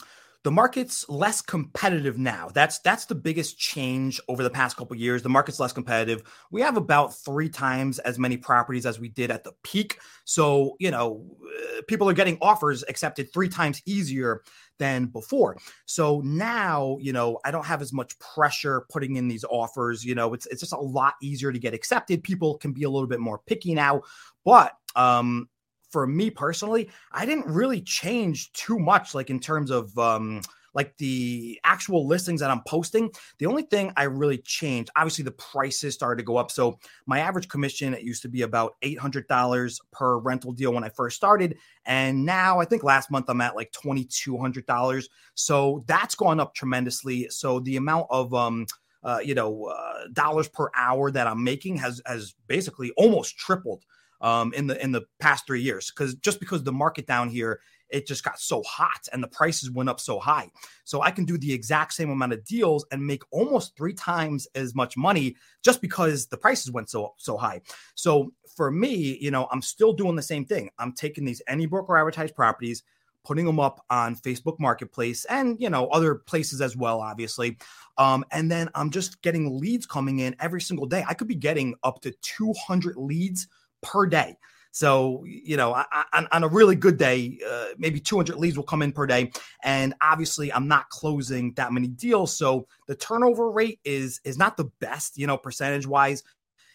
the 0.47 0.51
market's 0.51 1.03
less 1.09 1.41
competitive 1.41 2.17
now. 2.17 2.47
That's 2.53 2.79
that's 2.79 3.03
the 3.03 3.15
biggest 3.15 3.59
change 3.59 4.21
over 4.29 4.43
the 4.43 4.49
past 4.49 4.77
couple 4.77 4.95
years. 4.95 5.21
The 5.21 5.27
market's 5.27 5.59
less 5.59 5.73
competitive. 5.73 6.23
We 6.51 6.61
have 6.61 6.77
about 6.77 7.13
three 7.13 7.49
times 7.49 7.99
as 7.99 8.17
many 8.17 8.37
properties 8.37 8.85
as 8.85 8.97
we 8.97 9.09
did 9.09 9.29
at 9.29 9.43
the 9.43 9.51
peak. 9.63 9.99
So 10.23 10.77
you 10.79 10.89
know, 10.89 11.25
uh, 11.43 11.81
people 11.89 12.07
are 12.07 12.13
getting 12.13 12.37
offers 12.41 12.85
accepted 12.87 13.33
three 13.33 13.49
times 13.49 13.81
easier 13.85 14.41
than 14.77 15.07
before. 15.07 15.57
So 15.85 16.21
now, 16.21 16.97
you 17.01 17.11
know, 17.11 17.39
I 17.43 17.51
don't 17.51 17.65
have 17.65 17.81
as 17.81 17.91
much 17.91 18.17
pressure 18.19 18.85
putting 18.89 19.17
in 19.17 19.27
these 19.27 19.43
offers. 19.43 20.05
You 20.05 20.15
know, 20.15 20.33
it's 20.33 20.45
it's 20.45 20.61
just 20.61 20.71
a 20.71 20.79
lot 20.79 21.15
easier 21.21 21.51
to 21.51 21.59
get 21.59 21.73
accepted. 21.73 22.23
People 22.23 22.57
can 22.57 22.71
be 22.71 22.83
a 22.83 22.89
little 22.89 23.09
bit 23.09 23.19
more 23.19 23.39
picky 23.47 23.75
now. 23.75 24.03
But 24.45 24.71
um, 24.95 25.49
for 25.89 26.07
me 26.07 26.29
personally, 26.29 26.89
I 27.11 27.25
didn't 27.25 27.47
really 27.47 27.81
change 27.81 28.51
too 28.53 28.79
much, 28.79 29.15
like 29.15 29.29
in 29.29 29.39
terms 29.39 29.71
of 29.71 29.97
um, 29.97 30.41
like 30.73 30.95
the 30.97 31.59
actual 31.63 32.05
listings 32.05 32.39
that 32.39 32.51
I'm 32.51 32.61
posting. 32.67 33.09
The 33.39 33.47
only 33.47 33.63
thing 33.63 33.91
I 33.97 34.03
really 34.03 34.37
changed, 34.37 34.91
obviously, 34.95 35.23
the 35.23 35.31
prices 35.31 35.95
started 35.95 36.21
to 36.21 36.25
go 36.25 36.37
up. 36.37 36.51
So 36.51 36.77
my 37.07 37.19
average 37.19 37.49
commission 37.49 37.93
it 37.93 38.03
used 38.03 38.21
to 38.21 38.29
be 38.29 38.43
about 38.43 38.75
eight 38.83 38.99
hundred 38.99 39.27
dollars 39.27 39.79
per 39.91 40.17
rental 40.19 40.51
deal 40.51 40.73
when 40.73 40.83
I 40.83 40.89
first 40.89 41.15
started, 41.15 41.57
and 41.85 42.25
now 42.25 42.59
I 42.59 42.65
think 42.65 42.83
last 42.83 43.09
month 43.09 43.29
I'm 43.29 43.41
at 43.41 43.55
like 43.55 43.71
twenty 43.71 44.05
two 44.05 44.37
hundred 44.37 44.65
dollars. 44.65 45.09
So 45.33 45.83
that's 45.87 46.15
gone 46.15 46.39
up 46.39 46.53
tremendously. 46.53 47.27
So 47.29 47.59
the 47.59 47.77
amount 47.77 48.07
of 48.09 48.33
um, 48.33 48.67
uh, 49.03 49.19
you 49.23 49.33
know, 49.33 49.65
uh, 49.65 50.07
dollars 50.13 50.47
per 50.47 50.69
hour 50.75 51.09
that 51.11 51.27
I'm 51.27 51.43
making 51.43 51.77
has 51.77 52.01
has 52.05 52.35
basically 52.47 52.91
almost 52.97 53.37
tripled 53.37 53.83
um, 54.21 54.53
in 54.53 54.67
the 54.67 54.81
in 54.83 54.91
the 54.91 55.05
past 55.19 55.45
three 55.45 55.61
years 55.61 55.91
because 55.91 56.15
just 56.15 56.39
because 56.39 56.63
the 56.63 56.71
market 56.71 57.05
down 57.07 57.29
here 57.29 57.59
it 57.89 58.07
just 58.07 58.23
got 58.23 58.39
so 58.39 58.61
hot 58.63 59.07
and 59.13 59.23
the 59.23 59.27
prices 59.27 59.71
went 59.71 59.89
up 59.89 59.99
so 59.99 60.19
high. 60.19 60.49
So 60.83 61.01
I 61.01 61.11
can 61.11 61.25
do 61.25 61.37
the 61.37 61.53
exact 61.53 61.93
same 61.93 62.09
amount 62.09 62.33
of 62.33 62.43
deals 62.43 62.85
and 62.91 63.05
make 63.05 63.23
almost 63.31 63.75
three 63.77 63.93
times 63.93 64.47
as 64.55 64.75
much 64.75 64.97
money 64.97 65.35
just 65.63 65.81
because 65.81 66.27
the 66.27 66.37
prices 66.37 66.71
went 66.71 66.89
so 66.89 67.13
so 67.17 67.37
high. 67.37 67.61
So 67.95 68.31
for 68.55 68.71
me, 68.71 69.17
you 69.21 69.31
know, 69.31 69.47
I'm 69.51 69.61
still 69.61 69.93
doing 69.93 70.15
the 70.15 70.21
same 70.21 70.45
thing. 70.45 70.69
I'm 70.79 70.93
taking 70.93 71.25
these 71.25 71.41
any 71.47 71.65
broker 71.65 71.97
advertised 71.97 72.35
properties, 72.35 72.83
putting 73.23 73.45
them 73.45 73.59
up 73.59 73.85
on 73.89 74.15
Facebook 74.15 74.59
Marketplace 74.59 75.25
and 75.25 75.59
you 75.59 75.69
know 75.69 75.87
other 75.87 76.15
places 76.15 76.61
as 76.61 76.75
well, 76.75 77.01
obviously. 77.01 77.57
Um, 77.97 78.25
and 78.31 78.51
then 78.51 78.69
I'm 78.75 78.89
just 78.89 79.21
getting 79.21 79.59
leads 79.59 79.85
coming 79.85 80.19
in 80.19 80.35
every 80.39 80.61
single 80.61 80.85
day. 80.85 81.03
I 81.07 81.13
could 81.13 81.27
be 81.27 81.35
getting 81.35 81.75
up 81.83 82.01
to 82.01 82.11
200 82.21 82.95
leads 82.97 83.47
per 83.81 84.05
day. 84.05 84.37
So, 84.71 85.23
you 85.25 85.57
know, 85.57 85.73
on, 86.13 86.27
on 86.31 86.43
a 86.43 86.47
really 86.47 86.75
good 86.75 86.97
day, 86.97 87.39
uh, 87.49 87.69
maybe 87.79 87.99
200 87.99 88.35
leads 88.35 88.57
will 88.57 88.63
come 88.63 88.83
in 88.83 88.91
per 88.91 89.07
day. 89.07 89.31
And 89.63 89.95
obviously, 90.01 90.53
I'm 90.53 90.67
not 90.67 90.89
closing 90.89 91.53
that 91.53 91.73
many 91.73 91.87
deals. 91.87 92.37
So 92.37 92.67
the 92.87 92.95
turnover 92.95 93.49
rate 93.49 93.79
is 93.83 94.21
is 94.23 94.37
not 94.37 94.55
the 94.55 94.69
best, 94.79 95.17
you 95.17 95.25
know, 95.25 95.35
percentage 95.35 95.87
wise. 95.87 96.21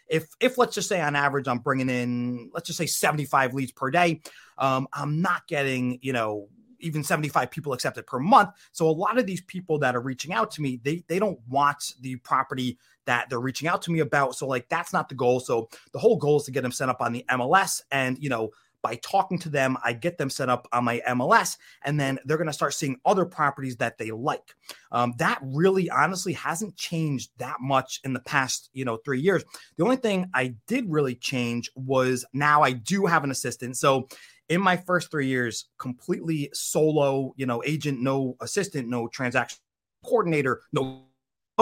If, 0.09 0.27
if 0.41 0.59
let's 0.59 0.75
just 0.75 0.89
say 0.89 1.01
on 1.01 1.15
average 1.15 1.47
I'm 1.47 1.61
bringing 1.61 1.89
in 1.89 2.51
let's 2.53 2.67
just 2.67 2.77
say 2.77 2.87
75 2.87 3.55
leads 3.55 3.71
per 3.71 3.91
day, 3.91 4.21
um, 4.59 4.89
I'm 4.93 5.23
not 5.23 5.47
getting 5.47 6.01
you 6.03 6.13
know 6.13 6.49
even 6.83 7.05
75 7.05 7.51
people 7.51 7.73
accepted 7.73 8.07
per 8.07 8.19
month. 8.19 8.51
So 8.73 8.89
a 8.89 8.91
lot 8.91 9.19
of 9.19 9.27
these 9.27 9.41
people 9.43 9.79
that 9.79 9.95
are 9.95 10.01
reaching 10.01 10.33
out 10.33 10.51
to 10.53 10.63
me, 10.63 10.81
they 10.83 11.05
they 11.07 11.19
don't 11.19 11.39
want 11.49 11.95
the 12.01 12.17
property 12.17 12.79
that 13.07 13.29
they're 13.29 13.41
reaching 13.41 13.69
out 13.69 13.83
to 13.83 13.91
me 13.91 14.01
about. 14.01 14.37
So 14.37 14.47
like 14.47 14.69
that's 14.69 14.93
not 14.93 15.09
the 15.09 15.15
goal. 15.15 15.41
So 15.41 15.69
the 15.93 15.99
whole 15.99 16.17
goal 16.17 16.39
is 16.39 16.45
to 16.45 16.51
get 16.51 16.63
them 16.63 16.73
set 16.73 16.89
up 16.89 17.01
on 17.01 17.13
the 17.13 17.25
MLS 17.29 17.81
and 17.91 18.19
you 18.19 18.29
know 18.29 18.51
by 18.83 18.97
talking 18.97 19.39
to 19.39 19.49
them, 19.49 19.79
I 19.85 19.93
get 19.93 20.19
them 20.19 20.29
set 20.29 20.49
up 20.49 20.69
on 20.73 20.85
my 20.85 21.01
MLS, 21.09 21.57
and 21.83 21.99
then 21.99 22.19
they're 22.25 22.37
going 22.37 22.49
to 22.49 22.53
start 22.53 22.75
seeing 22.75 23.01
other 23.05 23.25
properties 23.25 23.77
that 23.77 23.97
they 23.97 24.11
like. 24.11 24.55
Um, 24.91 25.15
that 25.19 25.39
really, 25.43 25.89
honestly, 25.89 26.33
hasn't 26.33 26.77
changed 26.77 27.31
that 27.39 27.61
much 27.61 28.01
in 28.05 28.13
the 28.13 28.21
past, 28.21 28.71
you 28.73 28.85
know, 28.85 28.99
three 28.99 29.21
years. 29.21 29.45
The 29.77 29.85
only 29.85 29.97
thing 29.97 30.29
I 30.35 30.57
did 30.67 30.91
really 30.91 31.15
change 31.15 31.71
was 31.77 32.25
now 32.33 32.63
I 32.63 32.73
do 32.73 33.07
have 33.07 33.25
an 33.25 33.31
assistant. 33.31 33.77
So 33.77 34.09
in 34.49 34.61
my 34.61 34.77
first 34.77 35.11
three 35.11 35.29
years, 35.29 35.67
completely 35.79 36.51
solo, 36.53 37.33
you 37.37 37.47
know, 37.47 37.63
agent, 37.65 38.01
no 38.01 38.37
assistant, 38.41 38.89
no 38.89 39.09
transaction 39.09 39.59
coordinator, 40.05 40.63
no. 40.73 41.05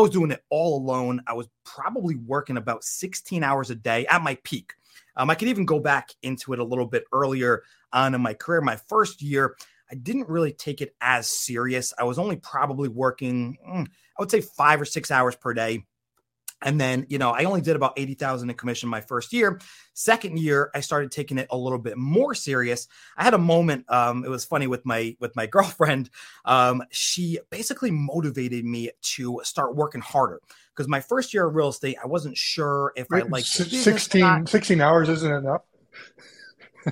I 0.00 0.02
was 0.02 0.10
doing 0.10 0.30
it 0.30 0.42
all 0.48 0.78
alone. 0.78 1.20
I 1.26 1.34
was 1.34 1.46
probably 1.62 2.14
working 2.14 2.56
about 2.56 2.84
16 2.84 3.42
hours 3.44 3.68
a 3.68 3.74
day 3.74 4.06
at 4.06 4.22
my 4.22 4.38
peak. 4.44 4.72
Um, 5.14 5.28
I 5.28 5.34
could 5.34 5.48
even 5.48 5.66
go 5.66 5.78
back 5.78 6.08
into 6.22 6.54
it 6.54 6.58
a 6.58 6.64
little 6.64 6.86
bit 6.86 7.04
earlier 7.12 7.64
on 7.92 8.14
in 8.14 8.22
my 8.22 8.32
career. 8.32 8.62
My 8.62 8.76
first 8.76 9.20
year, 9.20 9.56
I 9.90 9.96
didn't 9.96 10.26
really 10.26 10.52
take 10.52 10.80
it 10.80 10.96
as 11.02 11.26
serious. 11.26 11.92
I 11.98 12.04
was 12.04 12.18
only 12.18 12.36
probably 12.36 12.88
working, 12.88 13.58
mm, 13.68 13.86
I 13.86 14.20
would 14.22 14.30
say 14.30 14.40
five 14.40 14.80
or 14.80 14.86
six 14.86 15.10
hours 15.10 15.36
per 15.36 15.52
day. 15.52 15.84
And 16.62 16.80
then, 16.80 17.06
you 17.08 17.18
know, 17.18 17.30
I 17.30 17.44
only 17.44 17.60
did 17.60 17.76
about 17.76 17.94
80,000 17.96 18.50
in 18.50 18.56
commission 18.56 18.88
my 18.88 19.00
first 19.00 19.32
year. 19.32 19.60
Second 19.94 20.38
year, 20.38 20.70
I 20.74 20.80
started 20.80 21.10
taking 21.10 21.38
it 21.38 21.48
a 21.50 21.56
little 21.56 21.78
bit 21.78 21.96
more 21.96 22.34
serious. 22.34 22.86
I 23.16 23.24
had 23.24 23.34
a 23.34 23.38
moment, 23.38 23.90
um, 23.90 24.24
it 24.24 24.28
was 24.28 24.44
funny 24.44 24.66
with 24.66 24.84
my 24.84 25.16
with 25.20 25.34
my 25.36 25.46
girlfriend. 25.54 26.10
Um, 26.44 26.82
she 26.90 27.38
basically 27.50 27.90
motivated 27.90 28.64
me 28.64 28.90
to 29.14 29.40
start 29.42 29.74
working 29.74 30.00
harder 30.00 30.40
because 30.74 30.88
my 30.88 31.00
first 31.00 31.34
year 31.34 31.46
of 31.46 31.54
real 31.54 31.68
estate, 31.68 31.96
I 32.02 32.06
wasn't 32.06 32.36
sure 32.36 32.92
if 32.96 33.06
I 33.12 33.20
liked 33.20 33.46
16, 33.46 34.46
16 34.46 34.80
hours 34.80 35.08
isn't 35.08 35.32
enough. 35.32 35.62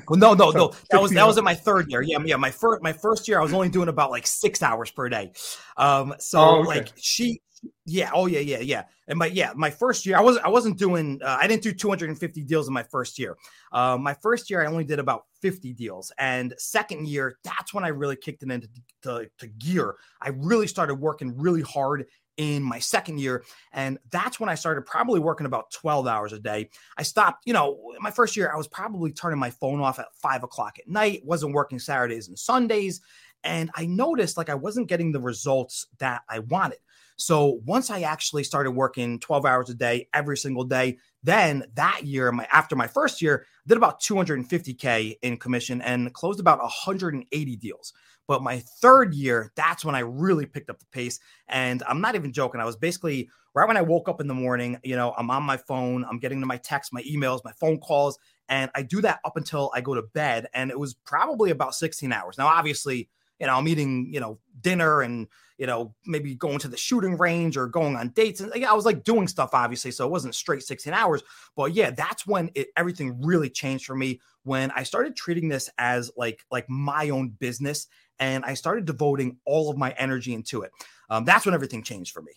Well, 0.09 0.19
no, 0.19 0.35
no, 0.35 0.51
no. 0.51 0.73
That 0.91 1.01
was 1.01 1.13
that 1.13 1.27
was 1.27 1.39
in 1.39 1.45
my 1.45 1.55
third 1.55 1.91
year. 1.91 2.03
Yeah, 2.03 2.19
yeah. 2.25 2.37
My 2.37 2.51
first 2.51 2.83
my 2.83 2.93
first 2.93 3.29
year, 3.29 3.39
I 3.39 3.43
was 3.43 3.53
only 3.53 3.69
doing 3.69 3.89
about 3.89 4.11
like 4.11 4.27
six 4.27 4.63
hours 4.63 4.91
per 4.91 5.09
day. 5.09 5.33
Um, 5.77 6.15
so 6.19 6.41
oh, 6.41 6.59
okay. 6.61 6.69
like 6.69 6.93
she 6.97 7.41
yeah. 7.89 8.11
Oh, 8.13 8.27
yeah, 8.27 8.41
yeah, 8.41 8.61
yeah. 8.61 8.85
And 9.07 9.19
my 9.19 9.27
yeah, 9.27 9.53
my 9.57 9.71
first 9.71 10.05
year, 10.05 10.19
I 10.19 10.21
wasn't 10.21 10.45
I 10.45 10.49
wasn't 10.49 10.79
doing 10.79 11.21
uh, 11.25 11.39
I 11.41 11.47
didn't 11.47 11.63
do 11.63 11.73
250 11.73 12.45
deals 12.45 12.69
in 12.69 12.75
my 12.75 12.83
first 12.83 13.19
year. 13.19 13.37
Uh, 13.73 13.97
my 13.99 14.15
first 14.15 14.51
year, 14.51 14.63
I 14.63 14.67
only 14.67 14.85
did 14.85 14.99
about 14.99 15.25
50 15.41 15.73
deals. 15.73 16.13
And 16.19 16.55
second 16.59 17.09
year, 17.09 17.39
that's 17.43 17.73
when 17.73 17.85
I 17.85 17.89
really 17.89 18.17
kicked 18.17 18.43
it 18.43 18.51
into 18.51 18.69
to, 19.03 19.31
to 19.39 19.47
gear. 19.47 19.97
I 20.21 20.31
really 20.31 20.67
started 20.67 20.97
working 20.97 21.39
really 21.39 21.63
hard 21.63 22.07
in 22.37 22.63
my 22.63 22.79
second 22.79 23.19
year. 23.19 23.45
And 23.73 23.99
that's 24.11 24.39
when 24.39 24.49
I 24.49 24.55
started 24.55 24.83
probably 24.83 25.21
working 25.21 25.47
about 25.47 25.71
12 25.73 26.07
hours 26.07 26.33
a 26.33 26.39
day. 26.39 26.71
I 26.97 27.03
stopped, 27.03 27.43
you 27.47 27.53
know, 27.53 27.93
my 28.01 28.13
first 28.13 28.37
year, 28.37 28.51
I 28.53 28.57
was 28.57 28.69
probably 28.69 29.13
turning 29.13 29.41
my 29.41 29.51
phone 29.51 29.81
off 29.81 29.99
at 29.99 30.07
five 30.23 30.45
o'clock 30.45 30.79
at 30.79 30.89
night, 30.89 31.23
wasn't 31.25 31.53
working 31.53 31.79
Saturdays 31.79 32.29
and 32.29 32.39
Sundays. 32.39 33.01
And 33.45 33.71
I 33.75 33.87
noticed 33.87 34.37
like 34.37 34.51
I 34.51 34.55
wasn't 34.55 34.89
getting 34.89 35.13
the 35.13 35.21
results 35.21 35.87
that 35.99 36.23
I 36.29 36.41
wanted. 36.41 36.79
So 37.19 37.61
once 37.67 37.91
I 37.91 38.03
actually 38.03 38.45
started 38.45 38.71
working 38.71 39.19
12 39.19 39.45
hours 39.45 39.71
a 39.71 39.75
day 39.75 40.09
every 40.15 40.37
single 40.37 40.63
day, 40.65 40.99
then 41.25 41.65
that 41.75 42.05
year, 42.05 42.31
my 42.31 42.47
after 42.53 42.77
my 42.77 42.87
first 42.87 43.21
year, 43.21 43.45
did 43.67 43.77
about 43.77 44.01
250k 44.01 45.19
in 45.23 45.37
commission 45.37 45.83
and 45.83 46.15
closed 46.15 46.39
about 46.39 46.61
180 46.61 47.57
deals. 47.57 47.93
But 48.29 48.43
my 48.43 48.61
third 48.81 49.15
year, 49.15 49.51
that's 49.57 49.85
when 49.85 49.97
I 49.97 50.01
really 50.01 50.47
picked 50.47 50.71
up 50.71 50.79
the 50.79 50.87
pace. 50.93 51.19
And 51.49 51.83
I'm 51.89 52.01
not 52.01 52.15
even 52.15 52.33
joking. 52.33 52.61
I 52.61 52.65
was 52.67 52.77
basically 52.77 53.29
right 53.55 53.67
when 53.67 53.77
I 53.77 53.83
woke 53.83 54.09
up 54.09 54.21
in 54.21 54.29
the 54.29 54.35
morning, 54.35 54.79
you 54.85 54.95
know, 54.95 55.13
I'm 55.19 55.31
on 55.31 55.43
my 55.43 55.57
phone, 55.57 56.05
I'm 56.05 56.21
getting 56.21 56.39
to 56.41 56.47
my 56.47 56.59
texts, 56.59 56.93
my 56.93 57.03
emails, 57.03 57.41
my 57.45 57.53
phone 57.59 57.79
calls, 57.79 58.19
and 58.49 58.71
I 58.77 58.83
do 58.83 59.01
that 59.01 59.19
up 59.25 59.37
until 59.37 59.73
I 59.75 59.81
go 59.81 59.95
to 59.95 60.03
bed. 60.03 60.47
And 60.55 60.71
it 60.71 60.79
was 60.79 60.95
probably 60.95 61.51
about 61.51 61.75
16 61.75 62.13
hours. 62.13 62.39
Now, 62.39 62.47
obviously, 62.47 63.09
you 63.39 63.47
know, 63.47 63.57
I'm 63.57 63.69
eating, 63.69 64.13
you 64.13 64.21
know, 64.21 64.39
dinner 64.61 65.03
and, 65.03 65.29
you 65.59 65.67
know, 65.67 65.95
maybe 66.07 66.35
going 66.35 66.59
to 66.61 66.69
the 66.69 66.77
shooting 66.77 67.17
range 67.17 67.57
or 67.57 67.67
going 67.67 67.97
on 67.97 68.11
dates. 68.11 68.41
And 68.41 68.53
yeah, 68.55 68.71
I 68.71 68.75
was 68.75 68.85
like 68.85 69.05
doing 69.05 69.29
stuff, 69.29 69.51
obviously. 69.53 69.91
So 69.91 70.05
it 70.07 70.11
wasn't 70.11 70.35
straight 70.35 70.63
16 70.63 70.93
hours. 70.93 71.23
But 71.57 71.73
yeah, 71.75 71.91
that's 71.91 72.27
when 72.27 72.51
it, 72.55 72.69
everything 72.77 73.21
really 73.23 73.51
changed 73.51 73.87
for 73.87 73.95
me 73.95 74.21
when 74.43 74.71
I 74.73 74.83
started 74.83 75.17
treating 75.17 75.49
this 75.49 75.71
as 75.79 76.11
like, 76.17 76.45
like 76.51 76.69
my 76.69 77.11
own 77.11 77.31
business. 77.31 77.87
And 78.19 78.45
I 78.45 78.55
started 78.55 78.85
devoting 78.85 79.39
all 79.45 79.71
of 79.71 79.77
my 79.77 79.91
energy 79.93 80.35
into 80.35 80.63
it. 80.63 80.73
Um, 81.11 81.25
that's 81.25 81.45
when 81.47 81.55
everything 81.55 81.83
changed 81.83 82.13
for 82.13 82.23
me. 82.23 82.33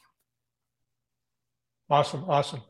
Awesome. 1.89 2.24
Awesome. 2.27 2.62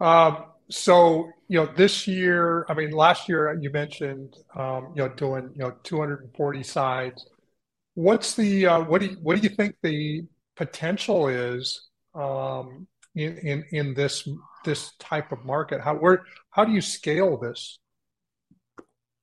Um, 0.00 0.44
so 0.70 1.32
you 1.48 1.58
know 1.58 1.68
this 1.76 2.06
year 2.06 2.64
i 2.68 2.74
mean 2.74 2.92
last 2.92 3.28
year 3.28 3.58
you 3.60 3.70
mentioned 3.70 4.36
um, 4.54 4.92
you 4.94 5.02
know 5.02 5.08
doing 5.08 5.50
you 5.54 5.62
know 5.62 5.74
240 5.82 6.62
sides 6.62 7.26
what's 7.94 8.34
the 8.34 8.66
uh, 8.66 8.80
what 8.80 9.00
do 9.00 9.08
you, 9.08 9.16
what 9.22 9.36
do 9.36 9.42
you 9.42 9.54
think 9.54 9.76
the 9.82 10.24
potential 10.56 11.28
is 11.28 11.88
um, 12.14 12.86
in, 13.14 13.38
in 13.38 13.64
in 13.70 13.94
this 13.94 14.28
this 14.64 14.92
type 14.98 15.32
of 15.32 15.44
market? 15.44 15.80
How 15.80 15.94
where 15.94 16.24
how 16.50 16.64
do 16.64 16.72
you 16.72 16.80
scale 16.80 17.36
this? 17.36 17.78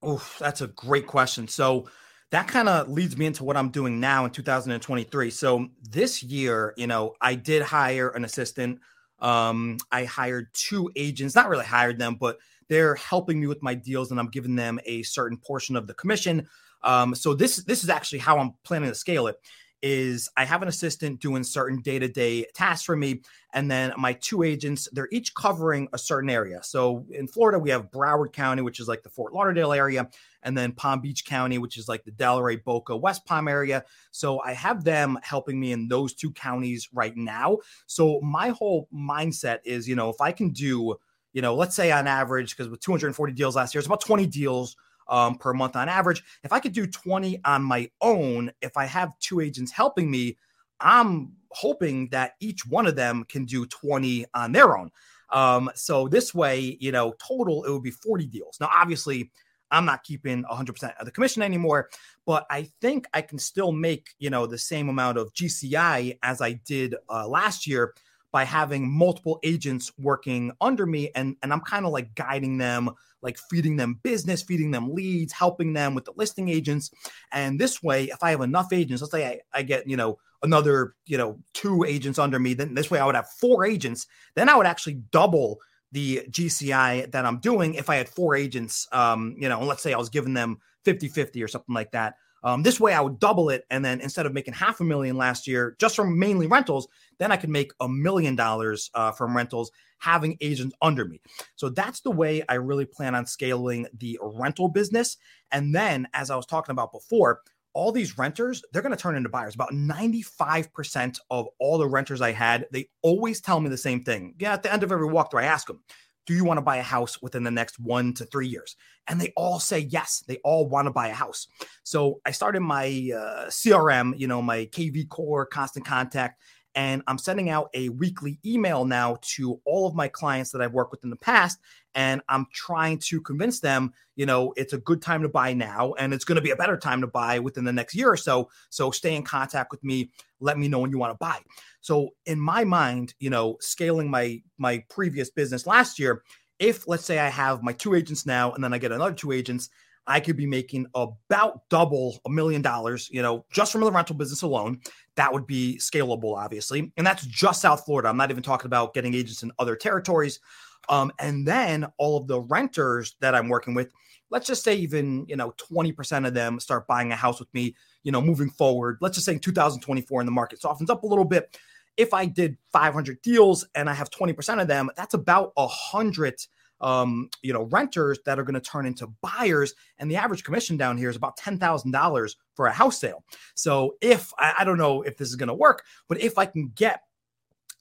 Oh, 0.02 0.24
that's 0.40 0.62
a 0.62 0.68
great 0.68 1.08
question. 1.08 1.48
So 1.48 1.88
that 2.32 2.48
kind 2.48 2.70
of 2.70 2.90
leads 2.90 3.18
me 3.18 3.26
into 3.26 3.44
what 3.44 3.58
I'm 3.58 3.70
doing 3.70 4.00
now 4.00 4.26
in 4.26 4.32
2023. 4.32 5.32
So 5.32 5.68
this 5.82 6.22
year, 6.22 6.74
you 6.78 6.88
know, 6.88 7.14
I 7.22 7.36
did 7.36 7.62
hire 7.64 8.10
an 8.10 8.26
assistant. 8.26 8.80
Um, 9.20 9.78
I 9.92 10.04
hired 10.04 10.48
two 10.54 10.92
agents, 10.96 11.36
not 11.36 11.50
really 11.50 11.66
hired 11.66 11.98
them, 11.98 12.16
but 12.20 12.38
they're 12.70 12.96
helping 12.96 13.40
me 13.40 13.48
with 13.48 13.64
my 13.64 13.74
deals, 13.74 14.12
and 14.12 14.20
I'm 14.20 14.30
giving 14.30 14.56
them 14.56 14.80
a 14.86 15.04
certain 15.04 15.38
portion 15.38 15.76
of 15.76 15.88
the 15.88 15.94
commission. 15.94 16.48
Um, 16.84 17.16
so 17.16 17.34
this 17.34 17.58
this 17.64 17.84
is 17.84 17.90
actually 17.90 18.20
how 18.20 18.40
I'm 18.40 18.54
planning 18.64 18.90
to 18.90 18.96
scale 18.96 19.28
it. 19.28 19.38
is 19.84 20.28
I 20.36 20.44
have 20.44 20.64
an 20.64 20.68
assistant 20.68 21.20
doing 21.20 21.44
certain 21.44 21.82
day 21.82 22.00
to 22.00 22.08
day 22.08 22.46
tasks 22.56 22.84
for 22.84 22.96
me. 22.96 23.22
And 23.54 23.70
then 23.70 23.94
my 23.98 24.14
two 24.14 24.44
agents, 24.44 24.88
they're 24.92 25.08
each 25.12 25.34
covering 25.36 25.88
a 25.94 25.98
certain 25.98 26.30
area. 26.30 26.62
So 26.64 27.06
in 27.12 27.28
Florida, 27.28 27.60
we 27.60 27.70
have 27.70 27.92
Broward 27.92 28.34
County, 28.34 28.62
which 28.64 28.80
is 28.80 28.88
like 28.88 29.04
the 29.04 29.10
Fort 29.10 29.34
Lauderdale 29.34 29.74
area, 29.74 30.10
and 30.44 30.58
then 30.58 30.72
Palm 30.72 31.02
Beach 31.02 31.26
County, 31.26 31.58
which 31.60 31.78
is 31.78 31.88
like 31.88 32.04
the 32.04 32.12
Delray, 32.12 32.64
Boca, 32.64 32.96
West 32.98 33.26
Palm 33.26 33.48
area. 33.48 33.84
So 34.12 34.42
I 34.42 34.54
have 34.54 34.84
them 34.84 35.18
helping 35.22 35.60
me 35.60 35.72
in 35.72 35.88
those 35.88 36.14
two 36.14 36.32
counties 36.32 36.90
right 36.92 37.16
now. 37.16 37.58
So 37.86 38.20
my 38.22 38.50
whole 38.50 38.88
mindset 38.94 39.60
is, 39.64 39.88
you 39.88 39.96
know, 39.96 40.10
if 40.10 40.22
I 40.22 40.32
can 40.32 40.50
do, 40.50 40.96
you 41.34 41.42
know, 41.42 41.54
let's 41.56 41.76
say 41.76 41.92
on 41.92 42.08
average, 42.08 42.56
because 42.56 42.70
with 42.70 42.80
240 42.80 43.34
deals 43.34 43.56
last 43.56 43.76
year, 43.76 43.80
it's 43.80 43.88
about 43.88 44.02
20 44.02 44.26
deals 44.26 44.76
um, 45.10 45.36
per 45.36 45.54
month 45.54 45.76
on 45.76 45.90
average. 45.90 46.24
If 46.44 46.54
I 46.54 46.60
could 46.60 46.74
do 46.74 46.88
20 46.88 47.42
on 47.46 47.64
my 47.64 47.90
own, 48.02 48.52
if 48.62 48.78
I 48.78 48.86
have 48.86 49.18
two 49.20 49.40
agents 49.40 49.72
helping 49.72 50.10
me, 50.10 50.38
I'm 50.80 51.34
hoping 51.50 52.10
that 52.10 52.34
each 52.40 52.66
one 52.66 52.88
of 52.88 52.96
them 52.96 53.26
can 53.28 53.46
do 53.46 53.66
20 53.66 54.26
on 54.34 54.52
their 54.52 54.78
own. 54.78 54.92
Um, 55.32 55.70
so 55.76 56.08
this 56.08 56.34
way, 56.34 56.78
you 56.80 56.92
know, 56.92 57.14
total 57.20 57.64
it 57.66 57.72
would 57.72 57.84
be 57.84 57.92
40 57.92 58.28
deals. 58.28 58.58
Now, 58.60 58.70
obviously, 58.74 59.32
I'm 59.72 59.86
not 59.86 60.04
keeping 60.04 60.44
100% 60.44 60.98
of 60.98 61.06
the 61.06 61.12
commission 61.12 61.42
anymore, 61.42 61.90
but 62.26 62.46
I 62.50 62.70
think 62.80 63.08
I 63.14 63.22
can 63.22 63.38
still 63.38 63.72
make, 63.72 64.10
you 64.20 64.30
know, 64.30 64.46
the 64.46 64.58
same 64.58 64.88
amount 64.88 65.18
of 65.18 65.34
GCI 65.34 66.20
as 66.24 66.42
I 66.42 66.54
did 66.54 66.96
uh, 67.10 67.28
last 67.28 67.68
year 67.68 67.94
by 68.38 68.44
having 68.44 68.88
multiple 68.88 69.40
agents 69.42 69.92
working 69.98 70.52
under 70.62 70.86
me 70.86 71.10
and 71.16 71.36
and 71.42 71.52
I'm 71.52 71.62
kind 71.62 71.88
of 71.88 71.92
like 71.92 72.14
guiding 72.14 72.60
them 72.60 72.92
like 73.24 73.40
feeding 73.50 73.78
them 73.78 74.00
business, 74.04 74.44
feeding 74.44 74.70
them 74.70 74.94
leads, 74.94 75.34
helping 75.34 75.74
them 75.74 75.96
with 75.96 76.06
the 76.06 76.14
listing 76.16 76.50
agents. 76.50 76.92
And 77.32 77.60
this 77.60 77.82
way, 77.82 78.04
if 78.04 78.20
I 78.22 78.30
have 78.30 78.42
enough 78.42 78.72
agents, 78.72 79.02
let's 79.02 79.12
say 79.12 79.26
I, 79.26 79.40
I 79.52 79.64
get, 79.64 79.90
you 79.90 79.98
know, 79.98 80.20
another, 80.44 80.94
you 81.08 81.18
know, 81.18 81.40
two 81.56 81.84
agents 81.84 82.20
under 82.20 82.38
me, 82.38 82.54
then 82.54 82.76
this 82.76 82.92
way 82.92 83.00
I 83.00 83.08
would 83.08 83.16
have 83.16 83.28
four 83.28 83.66
agents. 83.66 84.06
Then 84.36 84.50
I 84.50 84.56
would 84.56 84.68
actually 84.68 85.02
double 85.12 85.58
the 85.92 86.28
GCI 86.30 87.12
that 87.12 87.26
I'm 87.26 87.40
doing 87.40 87.74
if 87.74 87.90
I 87.90 87.96
had 87.96 88.08
four 88.08 88.36
agents, 88.36 88.88
um, 88.92 89.36
you 89.40 89.50
know, 89.50 89.64
let's 89.64 89.82
say 89.82 89.94
I 89.94 89.98
was 89.98 90.10
giving 90.10 90.36
them 90.36 90.60
50 90.86 91.08
50 91.08 91.42
or 91.42 91.48
something 91.48 91.74
like 91.74 91.90
that. 91.94 92.18
Um, 92.48 92.64
this 92.64 92.80
way, 92.80 92.94
I 92.94 93.02
would 93.02 93.20
double 93.20 93.50
it, 93.50 93.66
and 93.70 93.84
then 93.84 94.00
instead 94.00 94.26
of 94.26 94.32
making 94.32 94.54
half 94.54 94.80
a 94.80 94.84
million 94.86 95.18
last 95.18 95.48
year 95.48 95.76
just 95.80 95.98
from 95.98 96.18
mainly 96.18 96.48
rentals, 96.48 96.88
then 97.20 97.30
I 97.30 97.36
could 97.36 97.50
make 97.50 97.74
a 97.82 97.90
million 97.90 98.38
dollars 98.38 98.90
uh, 98.94 99.12
from 99.12 99.36
rentals 99.36 99.70
having 100.00 100.38
agents 100.40 100.74
under 100.82 101.04
me. 101.04 101.20
So 101.58 101.68
that's 101.68 102.00
the 102.00 102.12
way 102.12 102.44
I 102.48 102.54
really 102.54 102.86
plan 102.86 103.16
on 103.16 103.26
scaling 103.26 103.86
the 103.98 104.18
rental 104.22 104.70
business. 104.70 105.18
And 105.52 105.76
then, 105.76 106.08
as 106.14 106.30
I 106.30 106.38
was 106.38 106.46
talking 106.46 106.72
about 106.72 106.94
before, 106.94 107.42
all 107.74 107.92
these 107.92 108.18
renters, 108.18 108.64
they're 108.72 108.82
going 108.82 108.96
to 108.96 109.02
turn 109.02 109.18
into 109.18 109.28
buyers. 109.28 109.54
About 109.54 109.74
95% 109.74 111.20
of 111.30 111.48
all 111.60 111.78
the 111.78 111.90
renters 111.90 112.22
I 112.22 112.32
had, 112.32 112.66
they 112.72 112.88
always 113.02 113.42
tell 113.42 113.60
me 113.60 113.70
the 113.70 113.78
same 113.78 114.06
thing. 114.06 114.36
Yeah, 114.40 114.54
at 114.54 114.64
the 114.64 114.72
end 114.72 114.84
of 114.84 114.94
every 114.94 115.10
walkthrough, 115.10 115.42
I 115.42 115.48
ask 115.48 115.68
them, 115.68 115.82
do 116.28 116.36
you 116.36 116.44
want 116.44 116.58
to 116.58 116.62
buy 116.62 116.78
a 116.78 116.84
house 116.84 117.22
within 117.22 117.44
the 117.44 117.52
next 117.52 117.80
one 117.80 118.14
to 118.14 118.26
three 118.26 118.48
years? 118.48 118.76
And 119.08 119.20
they 119.20 119.34
all 119.36 119.60
say 119.60 119.80
yes. 119.80 120.24
They 120.28 120.38
all 120.44 120.68
want 120.68 120.86
to 120.86 120.92
buy 120.92 121.08
a 121.08 121.14
house. 121.14 121.48
So 121.84 122.20
I 122.26 122.32
started 122.32 122.60
my 122.60 122.86
uh, 122.86 123.48
CRM, 123.48 124.14
you 124.20 124.28
know, 124.28 124.42
my 124.42 124.66
KV 124.66 125.08
Core, 125.10 125.46
Constant 125.46 125.86
Contact, 125.86 126.40
and 126.78 127.02
I'm 127.08 127.18
sending 127.18 127.50
out 127.50 127.70
a 127.74 127.90
weekly 127.90 128.40
email 128.46 128.86
now 128.86 129.18
to 129.22 129.60
all 129.66 129.88
of 129.88 129.96
my 129.96 130.08
clients 130.08 130.52
that 130.52 130.62
I've 130.62 130.74
worked 130.74 130.92
with 130.92 131.04
in 131.04 131.10
the 131.10 131.16
past. 131.16 131.58
And 131.96 132.22
I'm 132.30 132.46
trying 132.54 133.00
to 133.00 133.20
convince 133.20 133.60
them, 133.60 133.94
you 134.16 134.28
know, 134.28 134.54
it's 134.56 134.74
a 134.74 134.78
good 134.78 135.02
time 135.02 135.24
to 135.24 135.30
buy 135.30 135.54
now 135.54 135.94
and 135.94 136.14
it's 136.14 136.24
going 136.24 136.36
to 136.36 136.42
be 136.42 136.52
a 136.52 136.56
better 136.56 136.78
time 136.78 137.02
to 137.02 137.08
buy 137.08 137.40
within 137.40 137.64
the 137.64 137.74
next 137.74 137.96
year 137.96 138.12
or 138.12 138.18
so. 138.18 138.50
So 138.70 138.92
stay 138.92 139.16
in 139.16 139.24
contact 139.24 139.72
with 139.72 139.84
me. 139.84 140.12
Let 140.40 140.60
me 140.60 140.68
know 140.68 140.78
when 140.78 140.92
you 140.92 141.00
want 141.00 141.14
to 141.14 141.18
buy. 141.18 141.40
So 141.88 142.10
in 142.26 142.38
my 142.38 142.66
mind, 142.66 143.14
you 143.18 143.30
know, 143.30 143.56
scaling 143.62 144.12
my 144.12 144.42
my 144.58 144.84
previous 144.90 145.30
business 145.30 145.66
last 145.66 145.98
year, 145.98 146.22
if 146.60 146.86
let's 146.86 147.06
say 147.06 147.18
I 147.18 147.30
have 147.30 147.64
my 147.64 147.72
two 147.72 147.96
agents 147.96 148.26
now 148.26 148.52
and 148.52 148.62
then 148.62 148.74
I 148.74 148.78
get 148.78 148.92
another 148.92 149.16
two 149.16 149.32
agents, 149.32 149.70
I 150.06 150.20
could 150.20 150.36
be 150.36 150.46
making 150.46 150.88
about 150.96 151.62
double 151.70 152.20
a 152.26 152.30
million 152.30 152.62
dollars, 152.62 153.10
you 153.10 153.22
know, 153.22 153.46
just 153.54 153.72
from 153.72 153.80
the 153.80 153.92
rental 153.92 154.18
business 154.18 154.42
alone. 154.42 154.82
That 155.16 155.32
would 155.32 155.48
be 155.48 155.78
scalable, 155.78 156.36
obviously. 156.36 156.92
And 156.98 157.08
that's 157.08 157.26
just 157.26 157.62
South 157.62 157.86
Florida. 157.86 158.10
I'm 158.10 158.18
not 158.18 158.32
even 158.32 158.44
talking 158.44 158.66
about 158.66 158.94
getting 158.94 159.14
agents 159.14 159.44
in 159.44 159.54
other 159.58 159.78
territories. 159.78 160.42
Um, 160.90 161.10
and 161.20 161.48
then 161.48 161.88
all 161.98 162.18
of 162.18 162.28
the 162.28 162.42
renters 162.42 163.16
that 163.22 163.34
I'm 163.34 163.48
working 163.48 163.74
with, 163.74 163.94
let's 164.30 164.48
just 164.48 164.62
say 164.62 164.76
even, 164.76 165.26
you 165.30 165.38
know, 165.38 165.54
20% 165.72 166.28
of 166.28 166.34
them 166.34 166.60
start 166.60 166.86
buying 166.86 167.14
a 167.14 167.16
house 167.16 167.40
with 167.40 167.54
me, 167.54 167.78
you 168.04 168.12
know, 168.12 168.22
moving 168.22 168.50
forward. 168.50 168.98
Let's 169.00 169.16
just 169.16 169.26
say 169.26 169.34
in 169.34 169.40
2024 169.40 170.20
in 170.20 170.26
the 170.26 170.32
market 170.34 170.60
softens 170.60 170.90
up 170.90 171.04
a 171.04 171.08
little 171.08 171.24
bit. 171.24 171.58
If 171.98 172.14
I 172.14 172.26
did 172.26 172.58
500 172.72 173.22
deals 173.22 173.66
and 173.76 173.90
I 173.90 173.94
have 173.94 174.10
20% 174.10 174.62
of 174.62 174.68
them, 174.68 174.90
that's 174.96 175.14
about 175.14 175.52
a 175.58 175.68
hundred 175.68 176.36
um, 176.82 177.30
you 177.42 177.54
know, 177.54 177.64
renters 177.64 178.20
that 178.26 178.40
are 178.40 178.44
going 178.44 178.54
to 178.54 178.62
turn 178.62 178.86
into 178.86 179.08
buyers. 179.22 179.74
And 179.98 180.10
the 180.10 180.16
average 180.16 180.44
commission 180.44 180.78
down 180.78 180.98
here 180.98 181.10
is 181.10 181.16
about 181.16 181.38
$10,000 181.38 182.36
for 182.54 182.68
a 182.68 182.72
house 182.72 183.00
sale. 183.00 183.24
So 183.56 183.96
if 184.02 184.32
I, 184.38 184.56
I 184.60 184.64
don't 184.64 184.78
know 184.78 185.02
if 185.02 185.18
this 185.18 185.30
is 185.30 185.36
going 185.36 185.48
to 185.48 185.54
work, 185.54 185.84
but 186.08 186.22
if 186.22 186.38
I 186.38 186.46
can 186.46 186.72
get 186.76 187.02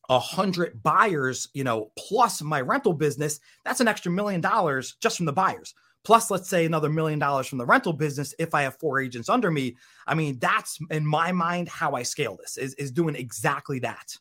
a 0.08 0.18
hundred 0.18 0.82
buyers, 0.82 1.48
you 1.52 1.64
know, 1.64 1.90
plus 1.98 2.40
my 2.40 2.60
rental 2.60 2.92
business, 2.92 3.40
that's 3.64 3.80
an 3.80 3.88
extra 3.88 4.12
million 4.12 4.40
dollars 4.40 4.96
just 5.00 5.16
from 5.16 5.26
the 5.26 5.32
buyers. 5.32 5.74
Plus, 6.06 6.30
let's 6.30 6.48
say 6.48 6.64
another 6.64 6.88
million 6.88 7.18
dollars 7.18 7.48
from 7.48 7.58
the 7.58 7.66
rental 7.66 7.92
business 7.92 8.32
if 8.38 8.54
I 8.54 8.62
have 8.62 8.78
four 8.78 9.00
agents 9.00 9.28
under 9.28 9.50
me. 9.50 9.76
I 10.06 10.14
mean, 10.14 10.38
that's 10.38 10.78
in 10.92 11.04
my 11.04 11.32
mind 11.32 11.68
how 11.68 11.94
I 11.94 12.04
scale 12.04 12.36
this 12.36 12.56
is, 12.56 12.74
is 12.74 12.92
doing 12.92 13.16
exactly 13.16 13.80
that. 13.80 14.16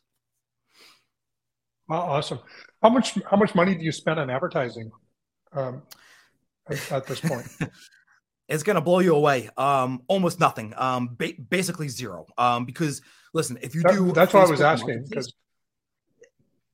Well, 1.88 2.00
awesome. 2.00 2.40
How 2.82 2.88
much 2.88 3.16
how 3.30 3.36
much 3.36 3.54
money 3.54 3.76
do 3.76 3.84
you 3.84 3.92
spend 3.92 4.18
on 4.18 4.30
advertising 4.30 4.90
um, 5.52 5.82
at, 6.68 6.90
at, 6.90 7.06
this 7.06 7.20
point? 7.20 7.46
it's 8.48 8.64
going 8.64 8.74
to 8.74 8.80
blow 8.80 8.98
you 8.98 9.14
away. 9.14 9.48
Um, 9.56 10.02
almost 10.08 10.40
nothing. 10.40 10.74
Um, 10.76 11.14
ba- 11.16 11.40
basically 11.48 11.86
zero. 11.86 12.26
Um, 12.36 12.64
because 12.64 13.00
listen, 13.32 13.60
if 13.62 13.76
you 13.76 13.82
that, 13.82 13.92
do, 13.92 14.10
that's 14.10 14.34
what 14.34 14.44
I 14.44 14.50
was 14.50 14.60
asking. 14.60 15.04
Because 15.08 15.32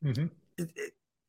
mm-hmm. 0.03 0.65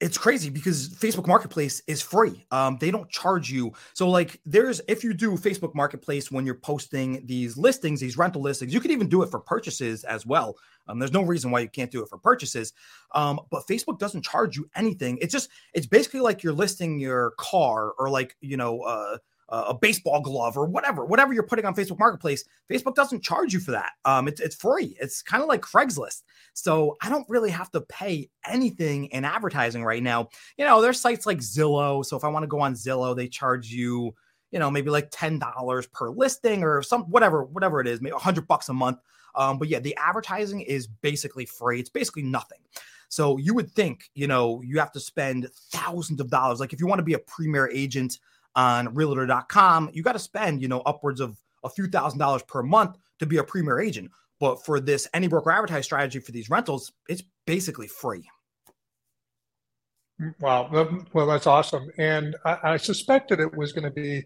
It, 0.04 0.08
it, 0.08 0.14
it's 0.14 0.18
crazy 0.18 0.50
because 0.50 0.90
Facebook 0.90 1.28
Marketplace 1.28 1.82
is 1.88 2.02
free. 2.02 2.46
Um, 2.52 2.78
they 2.80 2.92
don't 2.92 3.10
charge 3.10 3.52
you. 3.52 3.74
So, 3.94 4.10
like, 4.10 4.40
there's 4.46 4.82
if 4.88 5.04
you 5.04 5.14
do 5.14 5.32
Facebook 5.38 5.76
Marketplace 5.76 6.32
when 6.32 6.46
you're 6.46 6.56
posting 6.56 7.26
these 7.26 7.58
listings, 7.58 8.00
these 8.00 8.18
rental 8.18 8.42
listings, 8.42 8.74
you 8.74 8.80
can 8.80 8.92
even 8.92 9.10
do 9.10 9.24
it 9.24 9.32
for 9.32 9.40
purchases 9.40 10.04
as 10.04 10.26
well. 10.26 10.58
Um, 10.88 11.00
there's 11.00 11.14
no 11.14 11.24
reason 11.24 11.52
why 11.52 11.62
you 11.62 11.70
can't 11.70 11.92
do 11.92 12.04
it 12.04 12.10
for 12.10 12.18
purchases. 12.18 12.74
Um, 13.14 13.40
but 13.50 13.68
Facebook 13.68 14.00
doesn't 14.00 14.24
charge 14.24 14.58
you 14.58 14.70
anything. 14.76 15.18
It's 15.22 15.32
just 15.32 15.50
it's 15.74 15.88
basically 15.88 16.22
like 16.22 16.44
you're 16.44 16.54
listing 16.54 17.00
your 17.00 17.32
car 17.38 17.94
or 17.98 18.10
like 18.10 18.36
you 18.42 18.58
know. 18.58 18.82
Uh, 18.82 19.18
a 19.54 19.74
baseball 19.74 20.20
glove 20.20 20.58
or 20.58 20.66
whatever, 20.66 21.06
whatever 21.06 21.32
you're 21.32 21.44
putting 21.44 21.66
on 21.66 21.76
Facebook 21.76 22.00
Marketplace, 22.00 22.44
Facebook 22.72 22.96
doesn't 22.96 23.24
charge 23.24 23.54
you 23.54 23.60
for 23.60 23.72
that. 23.72 23.92
Um, 24.04 24.28
it's 24.28 24.42
it's 24.42 24.56
free. 24.56 24.98
It's 25.00 25.22
kind 25.22 25.44
of 25.44 25.50
like 25.50 25.62
Craigslist. 25.62 26.24
So 26.54 26.96
I 27.02 27.10
don't 27.10 27.30
really 27.30 27.52
have 27.52 27.70
to 27.72 27.82
pay 27.82 28.30
anything 28.48 29.06
in 29.06 29.26
advertising 29.26 29.84
right 29.84 30.02
now. 30.02 30.30
You 30.58 30.66
know, 30.66 30.82
there's 30.82 31.00
sites 31.00 31.26
like 31.26 31.38
Zillow. 31.38 32.04
So 32.04 32.18
if 32.18 32.24
I 32.24 32.30
want 32.30 32.44
to 32.44 32.48
go 32.48 32.62
on 32.62 32.74
Zillow, 32.74 33.16
they 33.16 33.28
charge 33.28 33.70
you, 33.70 34.16
you 34.52 34.60
know, 34.60 34.72
maybe 34.72 34.90
like 34.90 35.10
ten 35.12 35.38
dollars 35.38 35.86
per 35.88 36.10
listing 36.10 36.64
or 36.64 36.82
some 36.82 37.04
whatever, 37.04 37.44
whatever 37.44 37.80
it 37.80 37.88
is, 37.88 38.02
maybe 38.02 38.16
hundred 38.16 38.48
bucks 38.48 38.70
a 38.70 38.74
month. 38.74 38.98
Um, 39.36 39.60
but 39.60 39.68
yeah, 39.68 39.80
the 39.80 39.96
advertising 39.98 40.62
is 40.62 40.88
basically 40.88 41.46
free. 41.46 41.80
It's 41.80 41.90
basically 41.90 42.24
nothing. 42.24 42.60
So 43.10 43.38
you 43.38 43.54
would 43.54 43.70
think, 43.72 44.10
you 44.16 44.26
know, 44.26 44.62
you 44.64 44.80
have 44.80 44.92
to 44.94 45.00
spend 45.00 45.48
thousands 45.72 46.20
of 46.20 46.32
dollars. 46.32 46.60
Like 46.60 46.74
if 46.74 46.80
you 46.80 46.88
want 46.88 46.98
to 46.98 47.04
be 47.04 47.14
a 47.14 47.20
premier 47.20 47.70
agent 47.70 48.18
on 48.56 48.94
realtor.com, 48.94 49.90
you 49.94 50.04
got 50.04 50.14
to 50.14 50.20
spend, 50.20 50.62
you 50.62 50.68
know, 50.68 50.82
upwards 50.82 51.20
of 51.20 51.38
a 51.64 51.70
few 51.70 51.88
thousand 51.88 52.20
dollars 52.20 52.44
per 52.44 52.62
month 52.62 52.98
to 53.20 53.26
be 53.26 53.38
a 53.38 53.44
premier 53.44 53.80
agent. 53.80 54.12
But 54.40 54.66
for 54.66 54.80
this 54.80 55.08
any 55.14 55.28
broker 55.28 55.52
advertise 55.52 55.86
strategy 55.86 56.20
for 56.20 56.32
these 56.32 56.50
rentals, 56.50 56.92
it's 57.08 57.24
basically 57.46 57.88
free. 57.88 58.30
Wow. 60.40 61.06
Well, 61.14 61.28
that's 61.28 61.48
awesome. 61.48 61.90
And 61.98 62.36
I, 62.46 62.58
I 62.64 62.78
suspected 62.78 63.40
it 63.40 63.56
was 63.56 63.74
going 63.74 63.86
to 63.86 63.92
be 63.92 64.26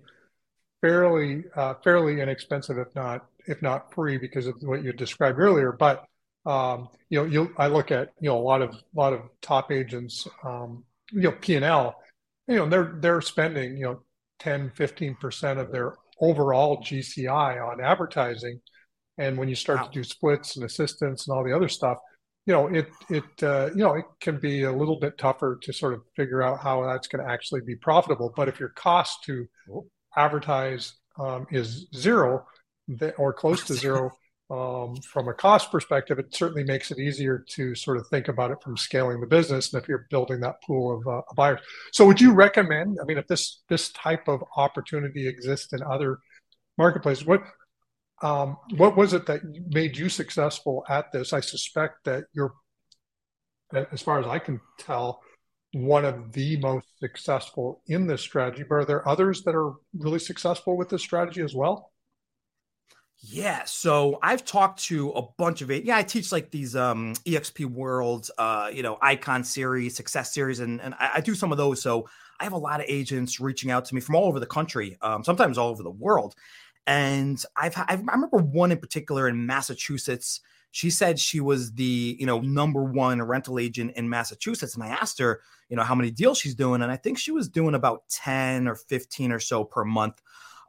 fairly, 0.81 1.43
uh, 1.55 1.75
fairly 1.83 2.21
inexpensive, 2.21 2.77
if 2.77 2.93
not, 2.95 3.25
if 3.47 3.61
not 3.61 3.93
free, 3.93 4.17
because 4.17 4.47
of 4.47 4.55
what 4.61 4.83
you 4.83 4.91
described 4.93 5.39
earlier. 5.39 5.71
But 5.71 6.05
um, 6.45 6.89
you 7.09 7.19
know, 7.19 7.25
you 7.25 7.53
I 7.57 7.67
look 7.67 7.91
at 7.91 8.13
you 8.21 8.29
know 8.29 8.37
a 8.37 8.41
lot 8.41 8.61
of 8.61 8.75
lot 8.95 9.13
of 9.13 9.21
top 9.41 9.71
agents, 9.71 10.27
um, 10.43 10.83
you 11.11 11.23
know, 11.23 11.33
P 11.33 11.55
and 11.55 11.65
L, 11.65 11.95
you 12.47 12.55
know, 12.55 12.69
they're 12.69 12.95
they're 12.99 13.21
spending 13.21 13.75
you 13.77 13.83
know 13.83 14.01
10, 14.39 14.71
15% 14.75 15.59
of 15.59 15.71
their 15.71 15.95
overall 16.21 16.77
GCI 16.77 17.65
on 17.65 17.83
advertising. 17.83 18.59
And 19.17 19.37
when 19.37 19.49
you 19.49 19.55
start 19.55 19.79
wow. 19.79 19.85
to 19.85 19.91
do 19.91 20.03
splits 20.03 20.55
and 20.55 20.65
assistance 20.65 21.27
and 21.27 21.35
all 21.35 21.43
the 21.43 21.55
other 21.55 21.69
stuff, 21.69 21.97
you 22.45 22.53
know, 22.53 22.67
it, 22.67 22.87
it, 23.09 23.43
uh, 23.43 23.69
you 23.71 23.83
know, 23.83 23.95
it 23.95 24.05
can 24.21 24.39
be 24.39 24.63
a 24.63 24.71
little 24.71 24.99
bit 24.99 25.17
tougher 25.17 25.59
to 25.63 25.73
sort 25.73 25.93
of 25.93 26.01
figure 26.15 26.41
out 26.41 26.61
how 26.61 26.85
that's 26.85 27.07
going 27.07 27.25
to 27.25 27.29
actually 27.29 27.61
be 27.61 27.75
profitable. 27.75 28.31
But 28.35 28.47
if 28.47 28.59
your 28.59 28.69
cost 28.69 29.23
to 29.25 29.45
advertise 30.15 30.93
um, 31.19 31.45
is 31.51 31.87
zero 31.93 32.45
or 33.17 33.33
close 33.33 33.65
to 33.65 33.73
zero, 33.75 34.11
um, 34.49 34.95
from 35.01 35.27
a 35.27 35.33
cost 35.33 35.71
perspective, 35.71 36.19
it 36.19 36.33
certainly 36.33 36.63
makes 36.63 36.89
it 36.91 36.99
easier 36.99 37.43
to 37.49 37.75
sort 37.75 37.97
of 37.97 38.07
think 38.07 38.29
about 38.29 38.51
it 38.51 38.61
from 38.63 38.77
scaling 38.77 39.19
the 39.19 39.27
business 39.27 39.73
and 39.73 39.81
if 39.81 39.89
you're 39.89 40.07
building 40.09 40.39
that 40.39 40.61
pool 40.63 40.97
of 40.97 41.07
uh, 41.07 41.21
buyers. 41.35 41.59
So, 41.91 42.05
would 42.05 42.21
you 42.21 42.33
recommend? 42.33 42.97
I 43.01 43.05
mean, 43.05 43.17
if 43.17 43.27
this 43.27 43.61
this 43.67 43.89
type 43.91 44.27
of 44.27 44.43
opportunity 44.55 45.27
exists 45.27 45.73
in 45.73 45.83
other 45.83 46.19
marketplaces, 46.77 47.25
what 47.25 47.41
um, 48.21 48.57
what 48.77 48.95
was 48.95 49.13
it 49.13 49.25
that 49.25 49.41
made 49.69 49.97
you 49.97 50.07
successful 50.07 50.85
at 50.89 51.11
this? 51.11 51.33
I 51.33 51.41
suspect 51.41 52.05
that 52.05 52.23
you're, 52.33 52.53
as 53.73 54.01
far 54.01 54.19
as 54.19 54.25
I 54.25 54.39
can 54.39 54.61
tell, 54.79 55.21
one 55.73 56.05
of 56.05 56.31
the 56.31 56.57
most 56.57 56.87
successful 56.99 57.81
in 57.87 58.07
this 58.07 58.21
strategy. 58.21 58.63
But 58.67 58.75
are 58.75 58.85
there 58.85 59.07
others 59.07 59.43
that 59.43 59.55
are 59.55 59.73
really 59.93 60.19
successful 60.19 60.77
with 60.77 60.89
this 60.89 61.01
strategy 61.01 61.41
as 61.41 61.53
well? 61.53 61.91
Yeah, 63.19 63.63
so 63.65 64.19
I've 64.21 64.45
talked 64.45 64.83
to 64.85 65.09
a 65.11 65.23
bunch 65.37 65.61
of 65.61 65.71
it. 65.71 65.83
Yeah, 65.83 65.97
I 65.97 66.03
teach 66.03 66.31
like 66.31 66.51
these 66.51 66.75
um 66.75 67.13
EXP 67.25 67.65
worlds, 67.65 68.29
uh, 68.37 68.69
you 68.71 68.83
know, 68.83 68.97
icon 69.01 69.43
series, 69.43 69.95
success 69.95 70.33
series, 70.33 70.59
and, 70.59 70.79
and 70.81 70.93
I, 70.95 71.11
I, 71.15 71.21
do 71.21 71.33
some 71.33 71.51
of 71.51 71.57
those. 71.57 71.81
So 71.81 72.07
I 72.39 72.43
have 72.43 72.53
a 72.53 72.57
lot 72.57 72.79
of 72.79 72.85
agents 72.87 73.39
reaching 73.39 73.71
out 73.71 73.85
to 73.85 73.95
me 73.95 74.01
from 74.01 74.15
all 74.15 74.25
over 74.25 74.39
the 74.39 74.45
country, 74.45 74.97
um, 75.01 75.23
sometimes 75.23 75.57
all 75.57 75.69
over 75.69 75.81
the 75.81 75.89
world. 75.89 76.35
And 76.85 77.43
I've, 77.55 77.75
I've 77.75 78.01
I 78.07 78.13
remember 78.13 78.37
one 78.37 78.71
in 78.71 78.77
particular 78.77 79.27
in 79.27 79.47
Massachusetts. 79.47 80.41
She 80.69 80.91
said 80.91 81.17
she 81.17 81.39
was 81.39 81.73
the 81.73 82.15
you 82.19 82.27
know 82.27 82.39
number 82.39 82.83
one 82.83 83.19
rental 83.21 83.57
agent 83.57 83.93
in 83.95 84.09
Massachusetts, 84.09 84.75
and 84.75 84.83
I 84.83 84.89
asked 84.89 85.17
her, 85.17 85.41
you 85.69 85.75
know, 85.75 85.83
how 85.83 85.95
many 85.95 86.11
deals 86.11 86.37
she's 86.37 86.55
doing, 86.55 86.83
and 86.83 86.91
I 86.91 86.97
think 86.97 87.17
she 87.17 87.31
was 87.31 87.49
doing 87.49 87.73
about 87.73 88.03
ten 88.09 88.67
or 88.67 88.75
fifteen 88.75 89.31
or 89.31 89.39
so 89.39 89.63
per 89.63 89.83
month. 89.83 90.21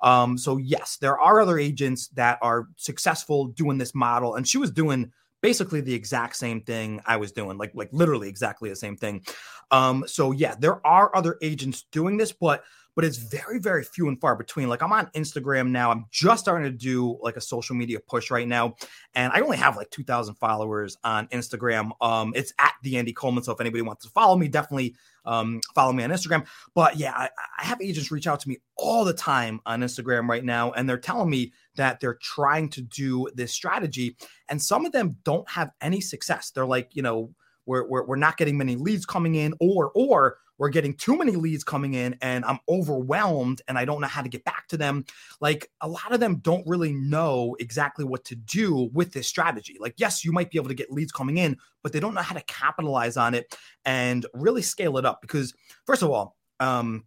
Um, 0.02 0.38
so 0.38 0.56
yes, 0.56 0.96
there 1.00 1.18
are 1.18 1.40
other 1.40 1.58
agents 1.58 2.08
that 2.08 2.38
are 2.42 2.68
successful 2.76 3.48
doing 3.48 3.78
this 3.78 3.94
model, 3.94 4.36
and 4.36 4.46
she 4.46 4.58
was 4.58 4.70
doing 4.70 5.12
basically 5.40 5.80
the 5.80 5.94
exact 5.94 6.36
same 6.36 6.60
thing 6.60 7.00
I 7.06 7.16
was 7.16 7.32
doing, 7.32 7.58
like 7.58 7.72
like 7.74 7.90
literally 7.92 8.28
exactly 8.28 8.68
the 8.70 8.76
same 8.76 8.96
thing. 8.96 9.24
Um, 9.70 10.04
so 10.06 10.32
yeah, 10.32 10.54
there 10.58 10.84
are 10.86 11.14
other 11.14 11.38
agents 11.42 11.84
doing 11.90 12.16
this, 12.16 12.32
but 12.32 12.64
but 12.98 13.04
it's 13.04 13.18
very, 13.18 13.60
very 13.60 13.84
few 13.84 14.08
and 14.08 14.20
far 14.20 14.34
between. 14.34 14.68
Like 14.68 14.82
I'm 14.82 14.92
on 14.92 15.06
Instagram 15.14 15.68
now. 15.68 15.92
I'm 15.92 16.06
just 16.10 16.42
starting 16.42 16.68
to 16.68 16.76
do 16.76 17.16
like 17.22 17.36
a 17.36 17.40
social 17.40 17.76
media 17.76 18.00
push 18.00 18.28
right 18.28 18.48
now. 18.48 18.74
And 19.14 19.32
I 19.32 19.40
only 19.40 19.56
have 19.56 19.76
like 19.76 19.88
2,000 19.90 20.34
followers 20.34 20.96
on 21.04 21.28
Instagram. 21.28 21.92
Um, 22.00 22.32
it's 22.34 22.52
at 22.58 22.72
the 22.82 22.98
Andy 22.98 23.12
Coleman. 23.12 23.44
So 23.44 23.52
if 23.52 23.60
anybody 23.60 23.82
wants 23.82 24.04
to 24.04 24.10
follow 24.10 24.36
me, 24.36 24.48
definitely 24.48 24.96
um, 25.28 25.60
follow 25.74 25.92
me 25.92 26.02
on 26.02 26.10
Instagram. 26.10 26.46
But 26.74 26.96
yeah, 26.96 27.12
I, 27.14 27.28
I 27.58 27.64
have 27.64 27.80
agents 27.82 28.10
reach 28.10 28.26
out 28.26 28.40
to 28.40 28.48
me 28.48 28.58
all 28.76 29.04
the 29.04 29.12
time 29.12 29.60
on 29.66 29.82
Instagram 29.82 30.26
right 30.26 30.44
now. 30.44 30.72
And 30.72 30.88
they're 30.88 30.98
telling 30.98 31.28
me 31.28 31.52
that 31.76 32.00
they're 32.00 32.18
trying 32.20 32.70
to 32.70 32.80
do 32.80 33.28
this 33.34 33.52
strategy. 33.52 34.16
And 34.48 34.60
some 34.60 34.86
of 34.86 34.92
them 34.92 35.16
don't 35.24 35.48
have 35.50 35.70
any 35.82 36.00
success. 36.00 36.50
They're 36.50 36.66
like, 36.66 36.96
you 36.96 37.02
know, 37.02 37.30
we're, 37.66 37.86
we're, 37.86 38.04
we're 38.06 38.16
not 38.16 38.38
getting 38.38 38.56
many 38.56 38.76
leads 38.76 39.04
coming 39.04 39.34
in 39.34 39.52
or, 39.60 39.92
or 39.94 40.38
we're 40.58 40.68
getting 40.68 40.94
too 40.94 41.16
many 41.16 41.32
leads 41.32 41.64
coming 41.64 41.94
in 41.94 42.16
and 42.20 42.44
I'm 42.44 42.58
overwhelmed 42.68 43.62
and 43.68 43.78
I 43.78 43.84
don't 43.84 44.00
know 44.00 44.08
how 44.08 44.22
to 44.22 44.28
get 44.28 44.44
back 44.44 44.68
to 44.68 44.76
them. 44.76 45.04
Like 45.40 45.70
a 45.80 45.88
lot 45.88 46.12
of 46.12 46.20
them 46.20 46.36
don't 46.36 46.66
really 46.66 46.92
know 46.92 47.56
exactly 47.60 48.04
what 48.04 48.24
to 48.26 48.36
do 48.36 48.90
with 48.92 49.12
this 49.12 49.28
strategy. 49.28 49.76
Like, 49.78 49.94
yes, 49.96 50.24
you 50.24 50.32
might 50.32 50.50
be 50.50 50.58
able 50.58 50.68
to 50.68 50.74
get 50.74 50.90
leads 50.90 51.12
coming 51.12 51.38
in, 51.38 51.56
but 51.82 51.92
they 51.92 52.00
don't 52.00 52.14
know 52.14 52.22
how 52.22 52.34
to 52.34 52.42
capitalize 52.42 53.16
on 53.16 53.34
it 53.34 53.56
and 53.84 54.26
really 54.34 54.62
scale 54.62 54.98
it 54.98 55.06
up. 55.06 55.20
Because, 55.22 55.54
first 55.86 56.02
of 56.02 56.10
all, 56.10 56.36
um, 56.60 57.04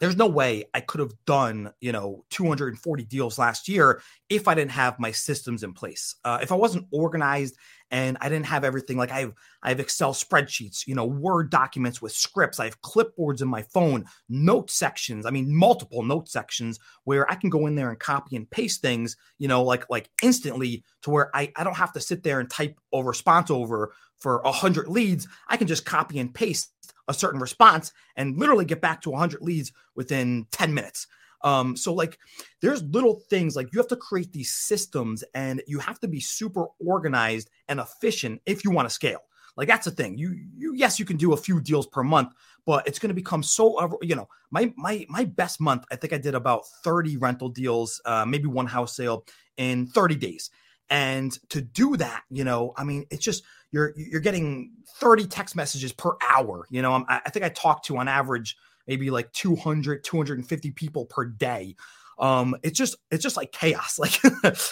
there's 0.00 0.16
no 0.16 0.26
way 0.26 0.64
I 0.74 0.80
could 0.80 1.00
have 1.00 1.12
done, 1.24 1.72
you 1.80 1.92
know, 1.92 2.24
240 2.30 3.04
deals 3.04 3.38
last 3.38 3.68
year 3.68 4.02
if 4.28 4.48
I 4.48 4.54
didn't 4.54 4.72
have 4.72 4.98
my 4.98 5.12
systems 5.12 5.62
in 5.62 5.72
place. 5.72 6.16
Uh, 6.24 6.38
if 6.42 6.50
I 6.50 6.56
wasn't 6.56 6.86
organized 6.90 7.56
and 7.90 8.18
I 8.20 8.28
didn't 8.28 8.46
have 8.46 8.64
everything, 8.64 8.96
like 8.96 9.12
I 9.12 9.20
have, 9.20 9.34
I 9.62 9.68
have 9.68 9.78
Excel 9.78 10.12
spreadsheets, 10.12 10.86
you 10.86 10.96
know, 10.96 11.04
Word 11.04 11.50
documents 11.50 12.02
with 12.02 12.12
scripts. 12.12 12.58
I 12.58 12.64
have 12.64 12.82
clipboards 12.82 13.40
in 13.40 13.48
my 13.48 13.62
phone, 13.62 14.04
note 14.28 14.70
sections. 14.70 15.26
I 15.26 15.30
mean, 15.30 15.54
multiple 15.54 16.02
note 16.02 16.28
sections 16.28 16.80
where 17.04 17.30
I 17.30 17.36
can 17.36 17.50
go 17.50 17.66
in 17.66 17.76
there 17.76 17.90
and 17.90 17.98
copy 17.98 18.34
and 18.36 18.50
paste 18.50 18.82
things, 18.82 19.16
you 19.38 19.46
know, 19.46 19.62
like 19.62 19.88
like 19.90 20.10
instantly 20.22 20.82
to 21.02 21.10
where 21.10 21.34
I, 21.36 21.52
I 21.54 21.62
don't 21.62 21.76
have 21.76 21.92
to 21.92 22.00
sit 22.00 22.24
there 22.24 22.40
and 22.40 22.50
type 22.50 22.78
a 22.92 23.02
response 23.02 23.50
over 23.50 23.94
for 24.18 24.40
a 24.40 24.52
hundred 24.52 24.88
leads. 24.88 25.28
I 25.48 25.56
can 25.56 25.66
just 25.66 25.84
copy 25.84 26.18
and 26.18 26.34
paste 26.34 26.73
a 27.08 27.14
certain 27.14 27.40
response 27.40 27.92
and 28.16 28.38
literally 28.38 28.64
get 28.64 28.80
back 28.80 29.02
to 29.02 29.10
100 29.10 29.42
leads 29.42 29.72
within 29.94 30.46
10 30.50 30.72
minutes. 30.74 31.06
Um, 31.42 31.76
so 31.76 31.92
like 31.92 32.18
there's 32.62 32.82
little 32.82 33.20
things 33.28 33.54
like 33.54 33.72
you 33.72 33.78
have 33.78 33.88
to 33.88 33.96
create 33.96 34.32
these 34.32 34.50
systems 34.50 35.22
and 35.34 35.62
you 35.66 35.78
have 35.78 36.00
to 36.00 36.08
be 36.08 36.20
super 36.20 36.66
organized 36.84 37.50
and 37.68 37.78
efficient 37.78 38.40
if 38.46 38.64
you 38.64 38.70
want 38.70 38.88
to 38.88 38.94
scale. 38.94 39.20
Like 39.56 39.68
that's 39.68 39.84
the 39.84 39.90
thing. 39.92 40.18
You 40.18 40.34
you 40.56 40.74
yes, 40.74 40.98
you 40.98 41.04
can 41.04 41.16
do 41.16 41.32
a 41.32 41.36
few 41.36 41.60
deals 41.60 41.86
per 41.86 42.02
month, 42.02 42.32
but 42.66 42.88
it's 42.88 42.98
going 42.98 43.10
to 43.10 43.14
become 43.14 43.42
so 43.42 43.98
you 44.02 44.16
know, 44.16 44.28
my 44.50 44.72
my 44.76 45.06
my 45.08 45.24
best 45.24 45.60
month, 45.60 45.84
I 45.92 45.96
think 45.96 46.12
I 46.12 46.18
did 46.18 46.34
about 46.34 46.66
30 46.82 47.18
rental 47.18 47.50
deals, 47.50 48.00
uh, 48.04 48.24
maybe 48.26 48.46
one 48.46 48.66
house 48.66 48.96
sale 48.96 49.24
in 49.56 49.86
30 49.86 50.16
days. 50.16 50.50
And 50.90 51.32
to 51.50 51.60
do 51.60 51.96
that, 51.96 52.24
you 52.30 52.44
know, 52.44 52.72
I 52.76 52.84
mean, 52.84 53.06
it's 53.10 53.24
just 53.24 53.44
you're 53.74 53.92
you're 53.96 54.20
getting 54.20 54.70
30 55.00 55.26
text 55.26 55.56
messages 55.56 55.92
per 55.92 56.12
hour. 56.30 56.66
You 56.70 56.80
know, 56.80 57.04
I, 57.08 57.20
I 57.26 57.30
think 57.30 57.44
I 57.44 57.48
talk 57.48 57.82
to 57.84 57.98
on 57.98 58.06
average 58.06 58.56
maybe 58.86 59.10
like 59.10 59.32
200, 59.32 60.04
250 60.04 60.70
people 60.70 61.06
per 61.06 61.24
day. 61.24 61.74
Um, 62.18 62.54
it's 62.62 62.78
just 62.78 62.94
it's 63.10 63.22
just 63.22 63.36
like 63.36 63.50
chaos. 63.50 63.98
Like 64.04 64.20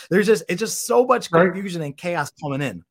there's 0.09 0.27
just 0.27 0.45
it's 0.49 0.61
just 0.61 0.87
so 0.87 1.05
much 1.05 1.33
confusion 1.33 1.81
right. 1.81 1.87
and 1.87 1.97
chaos 1.97 2.31
coming 2.41 2.63
in. 2.63 2.85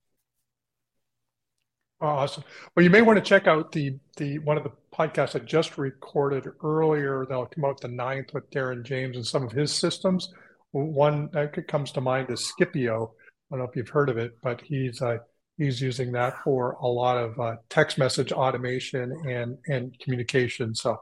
Awesome. 2.01 2.43
Well, 2.75 2.83
you 2.83 2.89
may 2.89 3.01
want 3.01 3.17
to 3.17 3.23
check 3.23 3.47
out 3.47 3.71
the 3.71 3.97
the 4.17 4.39
one 4.39 4.57
of 4.57 4.63
the 4.63 4.71
podcasts 4.93 5.37
I 5.37 5.45
just 5.45 5.77
recorded 5.77 6.45
earlier. 6.61 7.25
That'll 7.25 7.45
come 7.45 7.63
out 7.63 7.79
the 7.79 7.87
9th 7.87 8.33
with 8.33 8.49
Darren 8.51 8.83
James 8.83 9.15
and 9.15 9.25
some 9.25 9.43
of 9.43 9.53
his 9.53 9.73
systems. 9.73 10.33
One 10.71 11.29
that 11.31 11.67
comes 11.69 11.93
to 11.93 12.01
mind 12.01 12.29
is 12.29 12.49
Scipio. 12.49 13.13
I 13.49 13.55
don't 13.55 13.59
know 13.59 13.69
if 13.69 13.75
you've 13.77 13.89
heard 13.89 14.09
of 14.09 14.17
it, 14.17 14.37
but 14.41 14.59
he's 14.61 15.01
uh, 15.01 15.19
he's 15.57 15.81
using 15.81 16.11
that 16.13 16.43
for 16.43 16.71
a 16.81 16.87
lot 16.87 17.17
of 17.17 17.39
uh, 17.39 17.55
text 17.69 17.97
message 17.97 18.31
automation 18.31 19.11
and 19.27 19.57
and 19.67 19.97
communication. 19.99 20.73
So, 20.75 20.99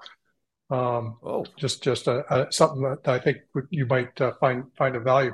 um, 0.69 1.17
oh. 1.23 1.45
just 1.57 1.83
just 1.83 2.07
a, 2.07 2.23
a, 2.33 2.51
something 2.51 2.81
that 2.81 3.07
I 3.07 3.19
think 3.19 3.37
you 3.69 3.85
might 3.85 4.19
uh, 4.21 4.33
find 4.39 4.65
find 4.77 4.95
a 4.95 4.99
value. 4.99 5.33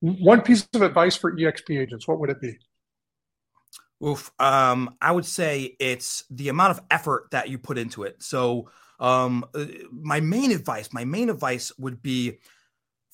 One 0.00 0.42
piece 0.42 0.68
of 0.74 0.82
advice 0.82 1.16
for 1.16 1.34
EXP 1.34 1.80
agents, 1.80 2.06
what 2.06 2.20
would 2.20 2.30
it 2.30 2.40
be? 2.40 2.58
Oof, 4.04 4.30
um, 4.38 4.96
I 5.00 5.12
would 5.12 5.24
say 5.24 5.76
it's 5.78 6.24
the 6.28 6.48
amount 6.50 6.72
of 6.72 6.84
effort 6.90 7.28
that 7.30 7.48
you 7.48 7.58
put 7.58 7.78
into 7.78 8.02
it. 8.02 8.22
So, 8.22 8.68
um, 9.00 9.44
uh, 9.54 9.64
my 9.92 10.20
main 10.20 10.50
advice, 10.50 10.92
my 10.92 11.04
main 11.04 11.30
advice 11.30 11.72
would 11.78 12.02
be 12.02 12.38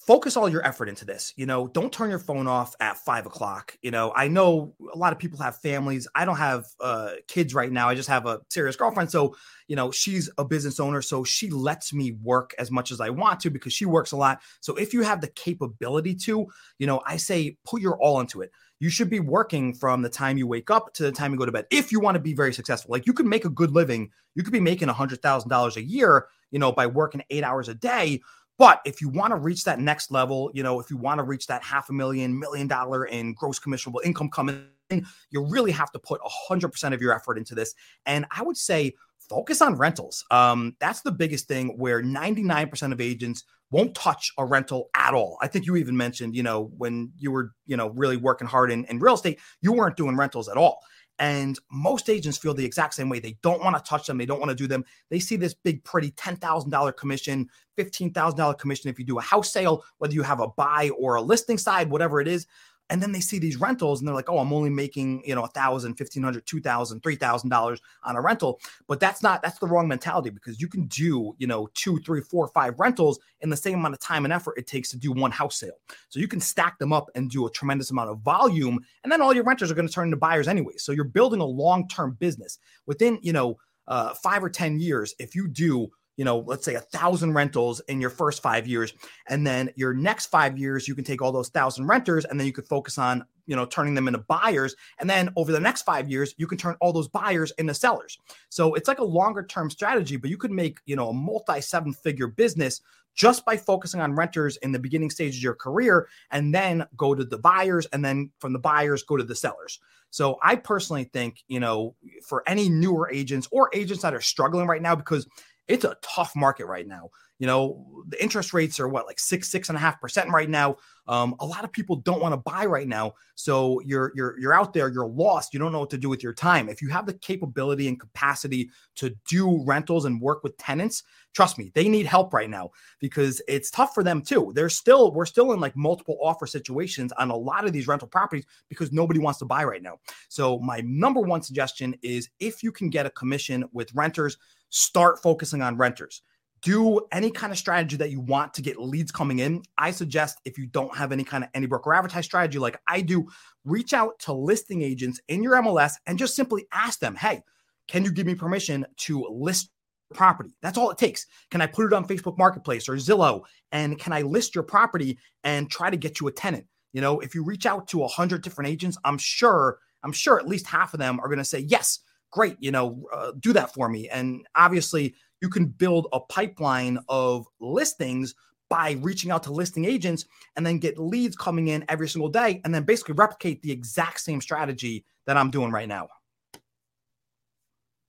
focus 0.07 0.37
all 0.37 0.49
your 0.49 0.67
effort 0.67 0.89
into 0.89 1.05
this. 1.05 1.33
You 1.37 1.47
know, 1.47 1.69
don't 1.69 1.93
turn 1.93 2.11
your 2.11 2.19
phone 2.19 2.47
off 2.47 2.75
at 2.81 2.97
five 2.97 3.27
o'clock. 3.27 3.77
You 3.83 3.91
know, 3.91 4.13
I 4.17 4.29
know 4.29 4.75
a 4.93 4.97
lot 4.97 5.13
of 5.13 5.19
people 5.19 5.39
have 5.41 5.59
families. 5.59 6.09
I 6.15 6.25
don't 6.25 6.39
have 6.39 6.67
uh, 6.81 7.13
kids 7.29 7.55
right 7.55 7.71
now. 7.71 7.89
I 7.89 7.95
just 7.95 8.09
have 8.09 8.27
a 8.27 8.41
serious 8.49 8.77
girlfriend. 8.77 9.11
So, 9.11 9.37
you 9.69 9.77
know, 9.77 9.91
she's 9.91 10.31
a 10.39 10.45
business 10.45 10.81
owner. 10.81 11.03
So 11.03 11.23
she 11.23 11.51
lets 11.51 11.93
me 11.93 12.13
work 12.13 12.55
as 12.59 12.71
much 12.71 12.91
as 12.91 13.01
I 13.01 13.11
want 13.11 13.41
to 13.41 13.51
because 13.51 13.73
she 13.73 13.85
works 13.85 14.13
a 14.13 14.17
lot. 14.17 14.41
So 14.61 14.75
if 14.75 14.95
you 14.95 15.03
have 15.03 15.21
the 15.21 15.29
capability 15.29 16.15
to, 16.15 16.47
you 16.79 16.87
know, 16.87 17.03
I 17.07 17.19
say 17.19 17.59
put 17.65 17.83
your 17.83 17.99
all 18.01 18.21
into 18.21 18.41
it. 18.41 18.51
You 18.81 18.89
should 18.89 19.11
be 19.11 19.21
working 19.21 19.75
from 19.75 20.01
the 20.01 20.09
time 20.09 20.39
you 20.39 20.47
wake 20.47 20.71
up 20.71 20.95
to 20.95 21.03
the 21.03 21.13
time 21.13 21.33
you 21.33 21.39
go 21.39 21.45
to 21.45 21.53
bed 21.53 21.67
if 21.71 21.93
you 21.93 22.01
want 22.01 22.15
to 22.15 22.21
be 22.21 22.33
very 22.33 22.55
successful. 22.55 22.93
Like 22.93 23.07
you 23.07 23.13
can 23.13 23.29
make 23.29 23.45
a 23.45 23.51
good 23.51 23.73
living. 23.73 24.11
You 24.35 24.43
could 24.43 24.55
be 24.55 24.61
making 24.61 24.89
a 24.89 24.95
$100,000 24.95 25.77
a 25.77 25.83
year, 25.83 26.27
you 26.51 26.59
know, 26.59 26.73
by 26.73 26.87
working 26.87 27.23
eight 27.29 27.45
hours 27.45 27.69
a 27.69 27.75
day 27.75 28.23
but 28.61 28.83
if 28.85 29.01
you 29.01 29.09
want 29.09 29.31
to 29.31 29.37
reach 29.37 29.65
that 29.65 29.81
next 29.81 30.11
level, 30.11 30.51
you 30.53 30.63
know, 30.63 30.81
if 30.81 30.91
you 30.91 30.99
want 30.99 31.17
to 31.17 31.25
reach 31.25 31.47
that 31.47 31.63
half 31.63 31.89
a 31.89 31.95
million, 31.95 32.39
million 32.39 32.67
dollar 32.69 33.07
in 33.07 33.33
gross 33.33 33.59
commissionable 33.59 34.05
income 34.05 34.29
coming 34.29 34.67
in, 34.91 35.07
you 35.31 35.43
really 35.43 35.73
have 35.73 35.91
to 35.93 35.99
put 35.99 36.21
100% 36.51 36.93
of 36.93 37.01
your 37.01 37.15
effort 37.15 37.39
into 37.39 37.55
this. 37.55 37.75
And 38.05 38.27
I 38.31 38.43
would 38.43 38.59
say 38.59 38.93
focus 39.17 39.63
on 39.63 39.77
rentals. 39.77 40.27
Um, 40.31 40.77
that's 40.79 41.01
the 41.01 41.11
biggest 41.11 41.49
thing 41.49 41.69
where 41.79 42.03
99% 42.03 42.93
of 42.93 43.01
agents 43.01 43.45
won't 43.71 43.95
touch 43.95 44.31
a 44.37 44.45
rental 44.45 44.91
at 44.95 45.15
all. 45.15 45.39
I 45.41 45.47
think 45.47 45.65
you 45.65 45.77
even 45.77 45.97
mentioned, 45.97 46.37
you 46.37 46.43
know, 46.43 46.71
when 46.77 47.13
you 47.17 47.31
were, 47.31 47.53
you 47.65 47.79
know, 47.79 47.89
really 47.89 48.19
working 48.19 48.47
hard 48.47 48.71
in, 48.71 48.85
in 48.87 48.99
real 48.99 49.15
estate, 49.15 49.39
you 49.63 49.73
weren't 49.73 49.97
doing 49.97 50.17
rentals 50.17 50.51
at 50.51 50.59
all. 50.59 50.83
And 51.21 51.59
most 51.71 52.09
agents 52.09 52.39
feel 52.39 52.55
the 52.55 52.65
exact 52.65 52.95
same 52.95 53.11
way. 53.11 53.21
They 53.21 53.37
don't 53.43 53.63
want 53.63 53.77
to 53.77 53.89
touch 53.89 54.07
them. 54.07 54.17
They 54.17 54.25
don't 54.25 54.41
want 54.41 54.49
to 54.49 54.57
do 54.57 54.67
them. 54.67 54.87
They 55.11 55.21
see 55.21 55.37
this 55.37 55.53
big, 55.53 55.85
pretty 55.85 56.13
$10,000 56.13 56.97
commission, 56.97 57.51
$15,000 57.79 58.59
commission 58.59 58.89
if 58.89 58.99
you 58.99 59.05
do 59.05 59.19
a 59.19 59.23
house 59.23 59.53
sale, 59.53 59.85
whether 59.99 60.15
you 60.15 60.23
have 60.23 60.41
a 60.41 60.49
buy 60.49 60.91
or 60.99 61.17
a 61.17 61.23
listing 61.23 61.59
side, 61.59 61.91
whatever 61.91 62.23
it 62.23 62.27
is. 62.27 62.47
And 62.91 63.01
then 63.03 63.13
they 63.13 63.21
see 63.21 63.39
these 63.39 63.59
rentals 63.59 64.01
and 64.01 64.07
they're 64.07 64.15
like, 64.15 64.29
oh, 64.29 64.39
I'm 64.39 64.53
only 64.53 64.69
making, 64.69 65.23
you 65.25 65.35
know, 65.35 65.45
a 65.45 65.49
thousand, 65.49 65.95
fifteen 65.95 66.23
hundred, 66.23 66.45
two 66.45 66.61
thousand, 66.61 67.03
three 67.03 67.17
thousand 67.17 67.49
dollars 67.49 67.81
on 68.05 68.17
a 68.17 68.21
rental. 68.21 68.61
But 68.87 69.01
that's 69.01 69.23
not 69.23 69.43
that's 69.43 69.59
the 69.59 69.67
wrong 69.67 69.89
mentality 69.89 70.31
because 70.31 70.61
you 70.61 70.69
can 70.69 70.87
do, 70.87 71.35
you 71.39 71.47
know, 71.47 71.69
two, 71.75 71.99
three, 72.01 72.21
four, 72.21 72.49
five 72.49 72.79
rentals 72.79 73.19
in 73.41 73.49
the 73.49 73.57
same 73.57 73.79
amount 73.79 73.95
of 73.95 74.01
time 74.01 74.25
and 74.25 74.33
effort 74.33 74.59
it 74.59 74.67
takes 74.67 74.91
to 74.91 74.99
do 74.99 75.13
one 75.13 75.31
house 75.31 75.57
sale. 75.57 75.79
So 76.09 76.21
you 76.21 76.29
can 76.29 76.41
stack 76.41 76.79
them 76.79 76.93
up 76.93 77.09
and 77.15 77.31
do 77.31 77.47
a 77.47 77.51
tremendous 77.51 77.91
amount 77.91 78.11
of 78.11 78.19
volume, 78.21 78.81
and 79.03 79.11
then 79.11 79.23
all 79.23 79.33
your 79.33 79.45
renters 79.45 79.71
are 79.71 79.75
going 79.75 79.89
to 79.89 79.95
turn 79.95 80.09
into 80.09 80.17
buyers 80.17 80.49
anyway. 80.49 80.75
So 80.77 80.93
you're 80.93 81.05
building 81.05 81.41
a 81.41 81.47
long-term 81.47 82.17
business 82.19 82.59
within, 82.87 83.19
you 83.23 83.33
know, 83.33 83.57
uh, 83.87 84.15
five 84.15 84.45
or 84.45 84.51
ten 84.51 84.79
years. 84.79 85.15
If 85.19 85.35
you 85.35 85.49
do 85.49 85.89
you 86.21 86.25
know, 86.25 86.41
let's 86.41 86.67
say 86.67 86.75
a 86.75 86.81
thousand 86.81 87.33
rentals 87.33 87.81
in 87.89 87.99
your 87.99 88.11
first 88.11 88.43
five 88.43 88.67
years. 88.67 88.93
And 89.31 89.47
then 89.47 89.71
your 89.75 89.95
next 89.95 90.27
five 90.27 90.59
years, 90.59 90.87
you 90.87 90.95
can 90.95 91.03
take 91.03 91.23
all 91.23 91.33
those 91.33 91.49
thousand 91.49 91.87
renters 91.87 92.27
and 92.27 92.39
then 92.39 92.47
you 92.47 92.53
could 92.53 92.67
focus 92.67 92.99
on, 92.99 93.25
you 93.47 93.57
know, 93.57 93.65
turning 93.65 93.95
them 93.95 94.07
into 94.07 94.19
buyers. 94.19 94.77
And 94.99 95.09
then 95.09 95.31
over 95.35 95.51
the 95.51 95.59
next 95.59 95.81
five 95.81 96.11
years, 96.11 96.35
you 96.37 96.47
can 96.47 96.59
turn 96.59 96.77
all 96.83 96.93
those 96.93 97.09
buyers 97.09 97.55
into 97.57 97.73
sellers. 97.73 98.19
So 98.51 98.75
it's 98.75 98.87
like 98.87 98.99
a 98.99 99.05
longer 99.05 99.43
term 99.43 99.71
strategy, 99.71 100.17
but 100.17 100.29
you 100.29 100.37
could 100.37 100.51
make, 100.51 100.81
you 100.85 100.95
know, 100.95 101.09
a 101.09 101.15
multi 101.15 101.63
seven 101.63 101.95
figure 101.95 102.27
business 102.27 102.83
just 103.15 103.47
by 103.47 103.57
focusing 103.57 104.03
on 104.03 104.15
renters 104.15 104.59
in 104.59 104.73
the 104.73 104.79
beginning 104.79 105.09
stages 105.09 105.39
of 105.39 105.43
your 105.43 105.55
career 105.55 106.07
and 106.31 106.55
then 106.55 106.87
go 106.99 107.15
to 107.15 107.25
the 107.25 107.39
buyers 107.39 107.87
and 107.95 108.05
then 108.05 108.31
from 108.41 108.53
the 108.53 108.59
buyers 108.59 109.03
go 109.05 109.17
to 109.17 109.25
the 109.25 109.35
sellers. 109.35 109.81
So 110.11 110.39
I 110.43 110.57
personally 110.57 111.05
think, 111.05 111.45
you 111.47 111.61
know, 111.61 111.95
for 112.23 112.43
any 112.47 112.69
newer 112.69 113.09
agents 113.11 113.49
or 113.51 113.71
agents 113.73 114.03
that 114.03 114.13
are 114.13 114.21
struggling 114.21 114.67
right 114.67 114.83
now, 114.83 114.97
because 114.97 115.27
it's 115.71 115.85
a 115.85 115.97
tough 116.03 116.35
market 116.35 116.67
right 116.67 116.87
now. 116.87 117.11
You 117.41 117.47
know, 117.47 118.05
the 118.09 118.23
interest 118.23 118.53
rates 118.53 118.79
are 118.79 118.89
what, 118.89 119.07
like 119.07 119.19
six, 119.19 119.49
six 119.49 119.71
and 119.71 119.77
a 119.77 119.81
half 119.81 120.01
percent 120.01 120.31
right 120.31 120.49
now. 120.49 120.77
Um, 121.09 121.35
a 121.41 121.47
lot 121.47 121.65
of 121.65 121.73
people 121.73 121.97
don't 121.97 122.21
want 122.21 122.33
to 122.35 122.37
buy 122.37 122.67
right 122.67 122.87
now. 122.87 123.15
So 123.35 123.81
you're 123.81 124.13
you're 124.15 124.39
you're 124.39 124.53
out 124.53 124.75
there, 124.75 124.89
you're 124.89 125.09
lost. 125.09 125.55
You 125.55 125.59
don't 125.59 125.73
know 125.73 125.81
what 125.81 125.91
to 125.91 125.99
do 125.99 126.11
with 126.11 126.23
your 126.23 126.35
time. 126.35 126.69
If 126.69 126.83
you 126.83 126.89
have 126.91 127.07
the 127.07 127.15
capability 127.15 127.89
and 127.89 127.99
capacity 127.99 128.71
to 128.97 129.17
do 129.27 129.65
rentals 129.65 130.05
and 130.05 130.21
work 130.21 130.45
with 130.45 130.57
tenants, 130.59 131.03
trust 131.33 131.57
me, 131.57 131.73
they 131.75 131.89
need 131.89 132.05
help 132.05 132.35
right 132.35 132.51
now 132.51 132.71
because 133.01 133.41
it's 133.49 133.71
tough 133.71 133.95
for 133.95 134.05
them 134.05 134.21
too. 134.21 134.53
They're 134.55 134.69
still, 134.69 135.13
we're 135.13 135.27
still 135.27 135.53
in 135.53 135.61
like 135.61 135.75
multiple 135.75 136.19
offer 136.23 136.47
situations 136.47 137.11
on 137.13 137.31
a 137.31 137.37
lot 137.37 137.65
of 137.65 137.73
these 137.73 137.89
rental 137.89 138.09
properties 138.09 138.45
because 138.69 138.93
nobody 138.93 139.19
wants 139.19 139.39
to 139.39 139.47
buy 139.47 139.65
right 139.65 139.83
now. 139.83 139.99
So 140.29 140.59
my 140.59 140.83
number 140.85 141.21
one 141.21 141.43
suggestion 141.43 141.97
is 142.03 142.29
if 142.39 142.63
you 142.63 142.71
can 142.71 142.91
get 142.91 143.07
a 143.07 143.11
commission 143.11 143.65
with 143.73 143.95
renters 143.95 144.37
start 144.71 145.21
focusing 145.21 145.63
on 145.63 145.77
renters. 145.77 146.23
Do 146.63 147.01
any 147.11 147.31
kind 147.31 147.53
of 147.53 147.59
strategy 147.59 147.97
that 147.97 148.11
you 148.11 148.21
want 148.21 148.53
to 148.55 148.63
get 148.63 148.79
leads 148.79 149.11
coming 149.11 149.39
in. 149.39 149.63
I 149.79 149.91
suggest 149.93 150.41
if 150.45 150.59
you 150.59 150.67
don't 150.67 150.95
have 150.95 151.11
any 151.11 151.25
kind 151.25 151.45
of 151.45 151.51
any 151.55 151.67
broker 151.67 151.95
advertise 151.95 152.27
strategy 152.27 152.59
like 152.59 152.79
I 152.87 153.01
do, 153.01 153.29
reach 153.65 153.95
out 153.95 154.19
to 154.21 154.33
listing 154.33 154.83
agents 154.83 155.21
in 155.29 155.43
your 155.43 155.55
MLS 155.55 155.95
and 156.07 156.19
just 156.19 156.37
simply 156.37 156.67
ask 156.73 156.99
them, 157.01 157.17
hey, 157.17 157.43
can 157.89 158.05
you 158.05 158.13
give 158.13 158.27
me 158.27 158.35
permission 158.35 158.87
to 158.99 159.27
list 159.31 159.71
property? 160.15 160.55
That's 160.61 160.79
all 160.79 160.91
it 160.91 160.99
takes. 160.99 161.27
Can 161.51 161.61
I 161.61 161.67
put 161.67 161.87
it 161.87 161.93
on 161.93 162.07
Facebook 162.07 162.37
Marketplace 162.39 162.89
or 162.89 162.95
Zillow? 162.95 163.43
And 163.73 163.99
can 163.99 164.13
I 164.13 164.23
list 164.23 164.55
your 164.55 164.65
property 164.65 165.19
and 165.45 165.71
try 165.71 165.91
to 165.91 165.97
get 165.97 166.21
you 166.21 166.29
a 166.29 166.33
tenant? 166.33 166.67
You 166.93 167.01
know, 167.01 167.21
if 167.21 167.35
you 167.35 167.45
reach 167.45 167.67
out 167.67 167.89
to 167.89 168.03
a 168.03 168.09
hundred 168.09 168.43
different 168.43 168.71
agents, 168.71 168.99
I'm 169.05 169.19
sure, 169.19 169.79
I'm 170.03 170.13
sure 170.13 170.39
at 170.39 170.49
least 170.49 170.67
half 170.67 170.93
of 170.93 171.01
them 171.01 171.21
are 171.21 171.29
going 171.29 171.39
to 171.39 171.45
say, 171.45 171.61
yes, 171.61 172.01
great, 172.31 172.57
you 172.61 172.71
know, 172.71 173.03
uh, 173.13 173.33
do 173.39 173.53
that 173.53 173.73
for 173.75 173.89
me. 173.89 174.09
And 174.09 174.47
obviously, 174.55 175.15
you 175.41 175.49
can 175.49 175.67
build 175.67 176.07
a 176.13 176.21
pipeline 176.21 176.99
of 177.09 177.47
listings 177.61 178.35
by 178.69 178.93
reaching 179.01 179.31
out 179.31 179.43
to 179.43 179.53
listing 179.53 179.85
agents 179.85 180.25
and 180.57 180.65
then 180.65 180.79
get 180.79 180.99
leads 180.99 181.37
coming 181.37 181.69
in 181.69 181.85
every 181.89 182.09
single 182.09 182.29
day 182.29 182.61
and 182.65 182.75
then 182.75 182.85
basically 182.85 183.15
replicate 183.15 183.61
the 183.63 183.73
exact 183.73 184.21
same 184.21 184.41
strategy 184.41 185.05
that 185.27 185.37
I'm 185.37 185.51
doing 185.51 185.73
right 185.73 185.89
now. 185.89 186.09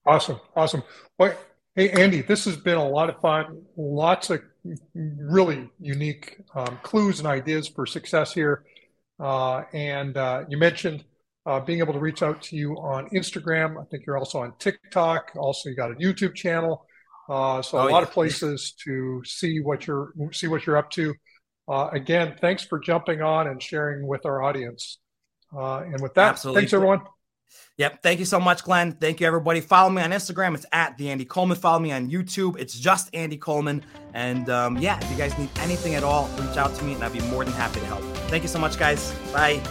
Awesome. 0.06 0.39
Awesome. 0.56 0.84
Well, 1.17 1.36
hey, 1.76 1.89
Andy, 1.91 2.22
this 2.22 2.46
has 2.46 2.58
been 2.58 2.78
a 2.78 2.88
lot 2.88 3.10
of 3.10 3.20
fun. 3.22 3.63
Lots 3.76 4.30
of 4.30 4.41
really 4.96 5.70
unique 5.80 6.38
um, 6.56 6.80
clues 6.84 7.20
and 7.20 7.28
ideas 7.28 7.67
for 7.67 7.86
success 7.86 8.34
here. 8.34 8.63
Uh, 9.20 9.63
and 9.74 10.17
uh, 10.17 10.44
you 10.48 10.58
mentioned 10.58 11.04
uh, 11.46 11.60
being 11.60 11.80
able 11.80 11.94
to 11.94 12.00
reach 12.00 12.22
out 12.22 12.41
to 12.44 12.56
you 12.56 12.74
on 12.78 13.10
Instagram. 13.10 13.82
I 13.82 13.86
think 13.86 14.06
you're 14.06 14.17
also 14.17 14.39
on 14.39 14.54
TikTok. 14.60 15.32
Also, 15.36 15.70
you 15.70 15.76
got 15.76 15.91
a 15.91 15.96
YouTube 15.96 16.36
channel. 16.36 16.86
Uh, 17.32 17.62
so 17.62 17.78
oh, 17.78 17.88
a 17.88 17.89
lot 17.89 18.00
yeah. 18.00 18.04
of 18.04 18.12
places 18.12 18.74
to 18.84 19.22
see 19.24 19.62
what 19.62 19.88
you're 19.88 20.12
see 20.34 20.48
what 20.48 20.65
you're 20.65 20.76
up 20.76 20.89
to. 20.91 21.13
Uh, 21.65 21.88
again, 21.94 22.36
thanks 22.41 22.65
for 22.65 22.78
jumping 22.78 23.22
on 23.22 23.48
and 23.48 23.63
sharing 23.63 24.06
with 24.06 24.26
our 24.26 24.44
audience. 24.44 25.00
Uh, 25.56 25.78
and 25.78 26.02
with 26.02 26.13
that, 26.15 26.32
Absolutely. 26.32 26.62
thanks 26.62 26.74
everyone. 26.74 27.00
Yep. 27.78 28.02
Thank 28.04 28.20
you 28.20 28.26
so 28.26 28.39
much, 28.39 28.63
Glenn. 28.63 28.94
Thank 28.94 29.22
you, 29.22 29.28
everybody. 29.28 29.62
Follow 29.62 29.89
me 29.89 30.02
on 30.02 30.12
Instagram. 30.12 30.56
It's 30.56 30.65
at 30.74 30.98
the 30.98 31.10
Andy 31.10 31.26
Coleman. 31.26 31.58
Follow 31.58 31.80
me 31.80 31.94
on 31.94 32.10
YouTube. 32.10 32.60
It's 32.60 32.78
just 32.78 33.10
Andy 33.13 33.38
Coleman. 33.38 33.84
And 34.13 34.50
um, 34.50 34.78
yeah, 34.78 35.00
if 35.02 35.10
you 35.10 35.17
guys 35.17 35.38
need 35.38 35.50
anything 35.60 35.96
at 35.96 36.04
all, 36.04 36.30
reach 36.38 36.58
out 36.58 36.76
to 36.76 36.84
me 36.84 36.94
and 36.94 37.04
I'd 37.04 37.13
be 37.13 37.22
more 37.22 37.46
than 37.46 37.54
happy 37.54 37.80
to 37.80 37.86
help. 37.86 38.02
Thank 38.28 38.44
you 38.44 38.50
so 38.50 38.60
much, 38.60 38.78
guys. 38.78 39.13
Bye. 39.32 39.62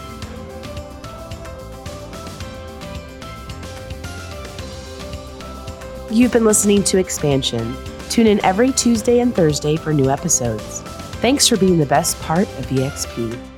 You've 6.11 6.33
been 6.33 6.43
listening 6.43 6.83
to 6.83 6.97
Expansion. 6.97 7.73
Tune 8.09 8.27
in 8.27 8.43
every 8.43 8.73
Tuesday 8.73 9.21
and 9.21 9.33
Thursday 9.33 9.77
for 9.77 9.93
new 9.93 10.09
episodes. 10.09 10.81
Thanks 11.21 11.47
for 11.47 11.55
being 11.55 11.77
the 11.77 11.85
best 11.85 12.21
part 12.21 12.49
of 12.59 12.65
EXP. 12.65 13.50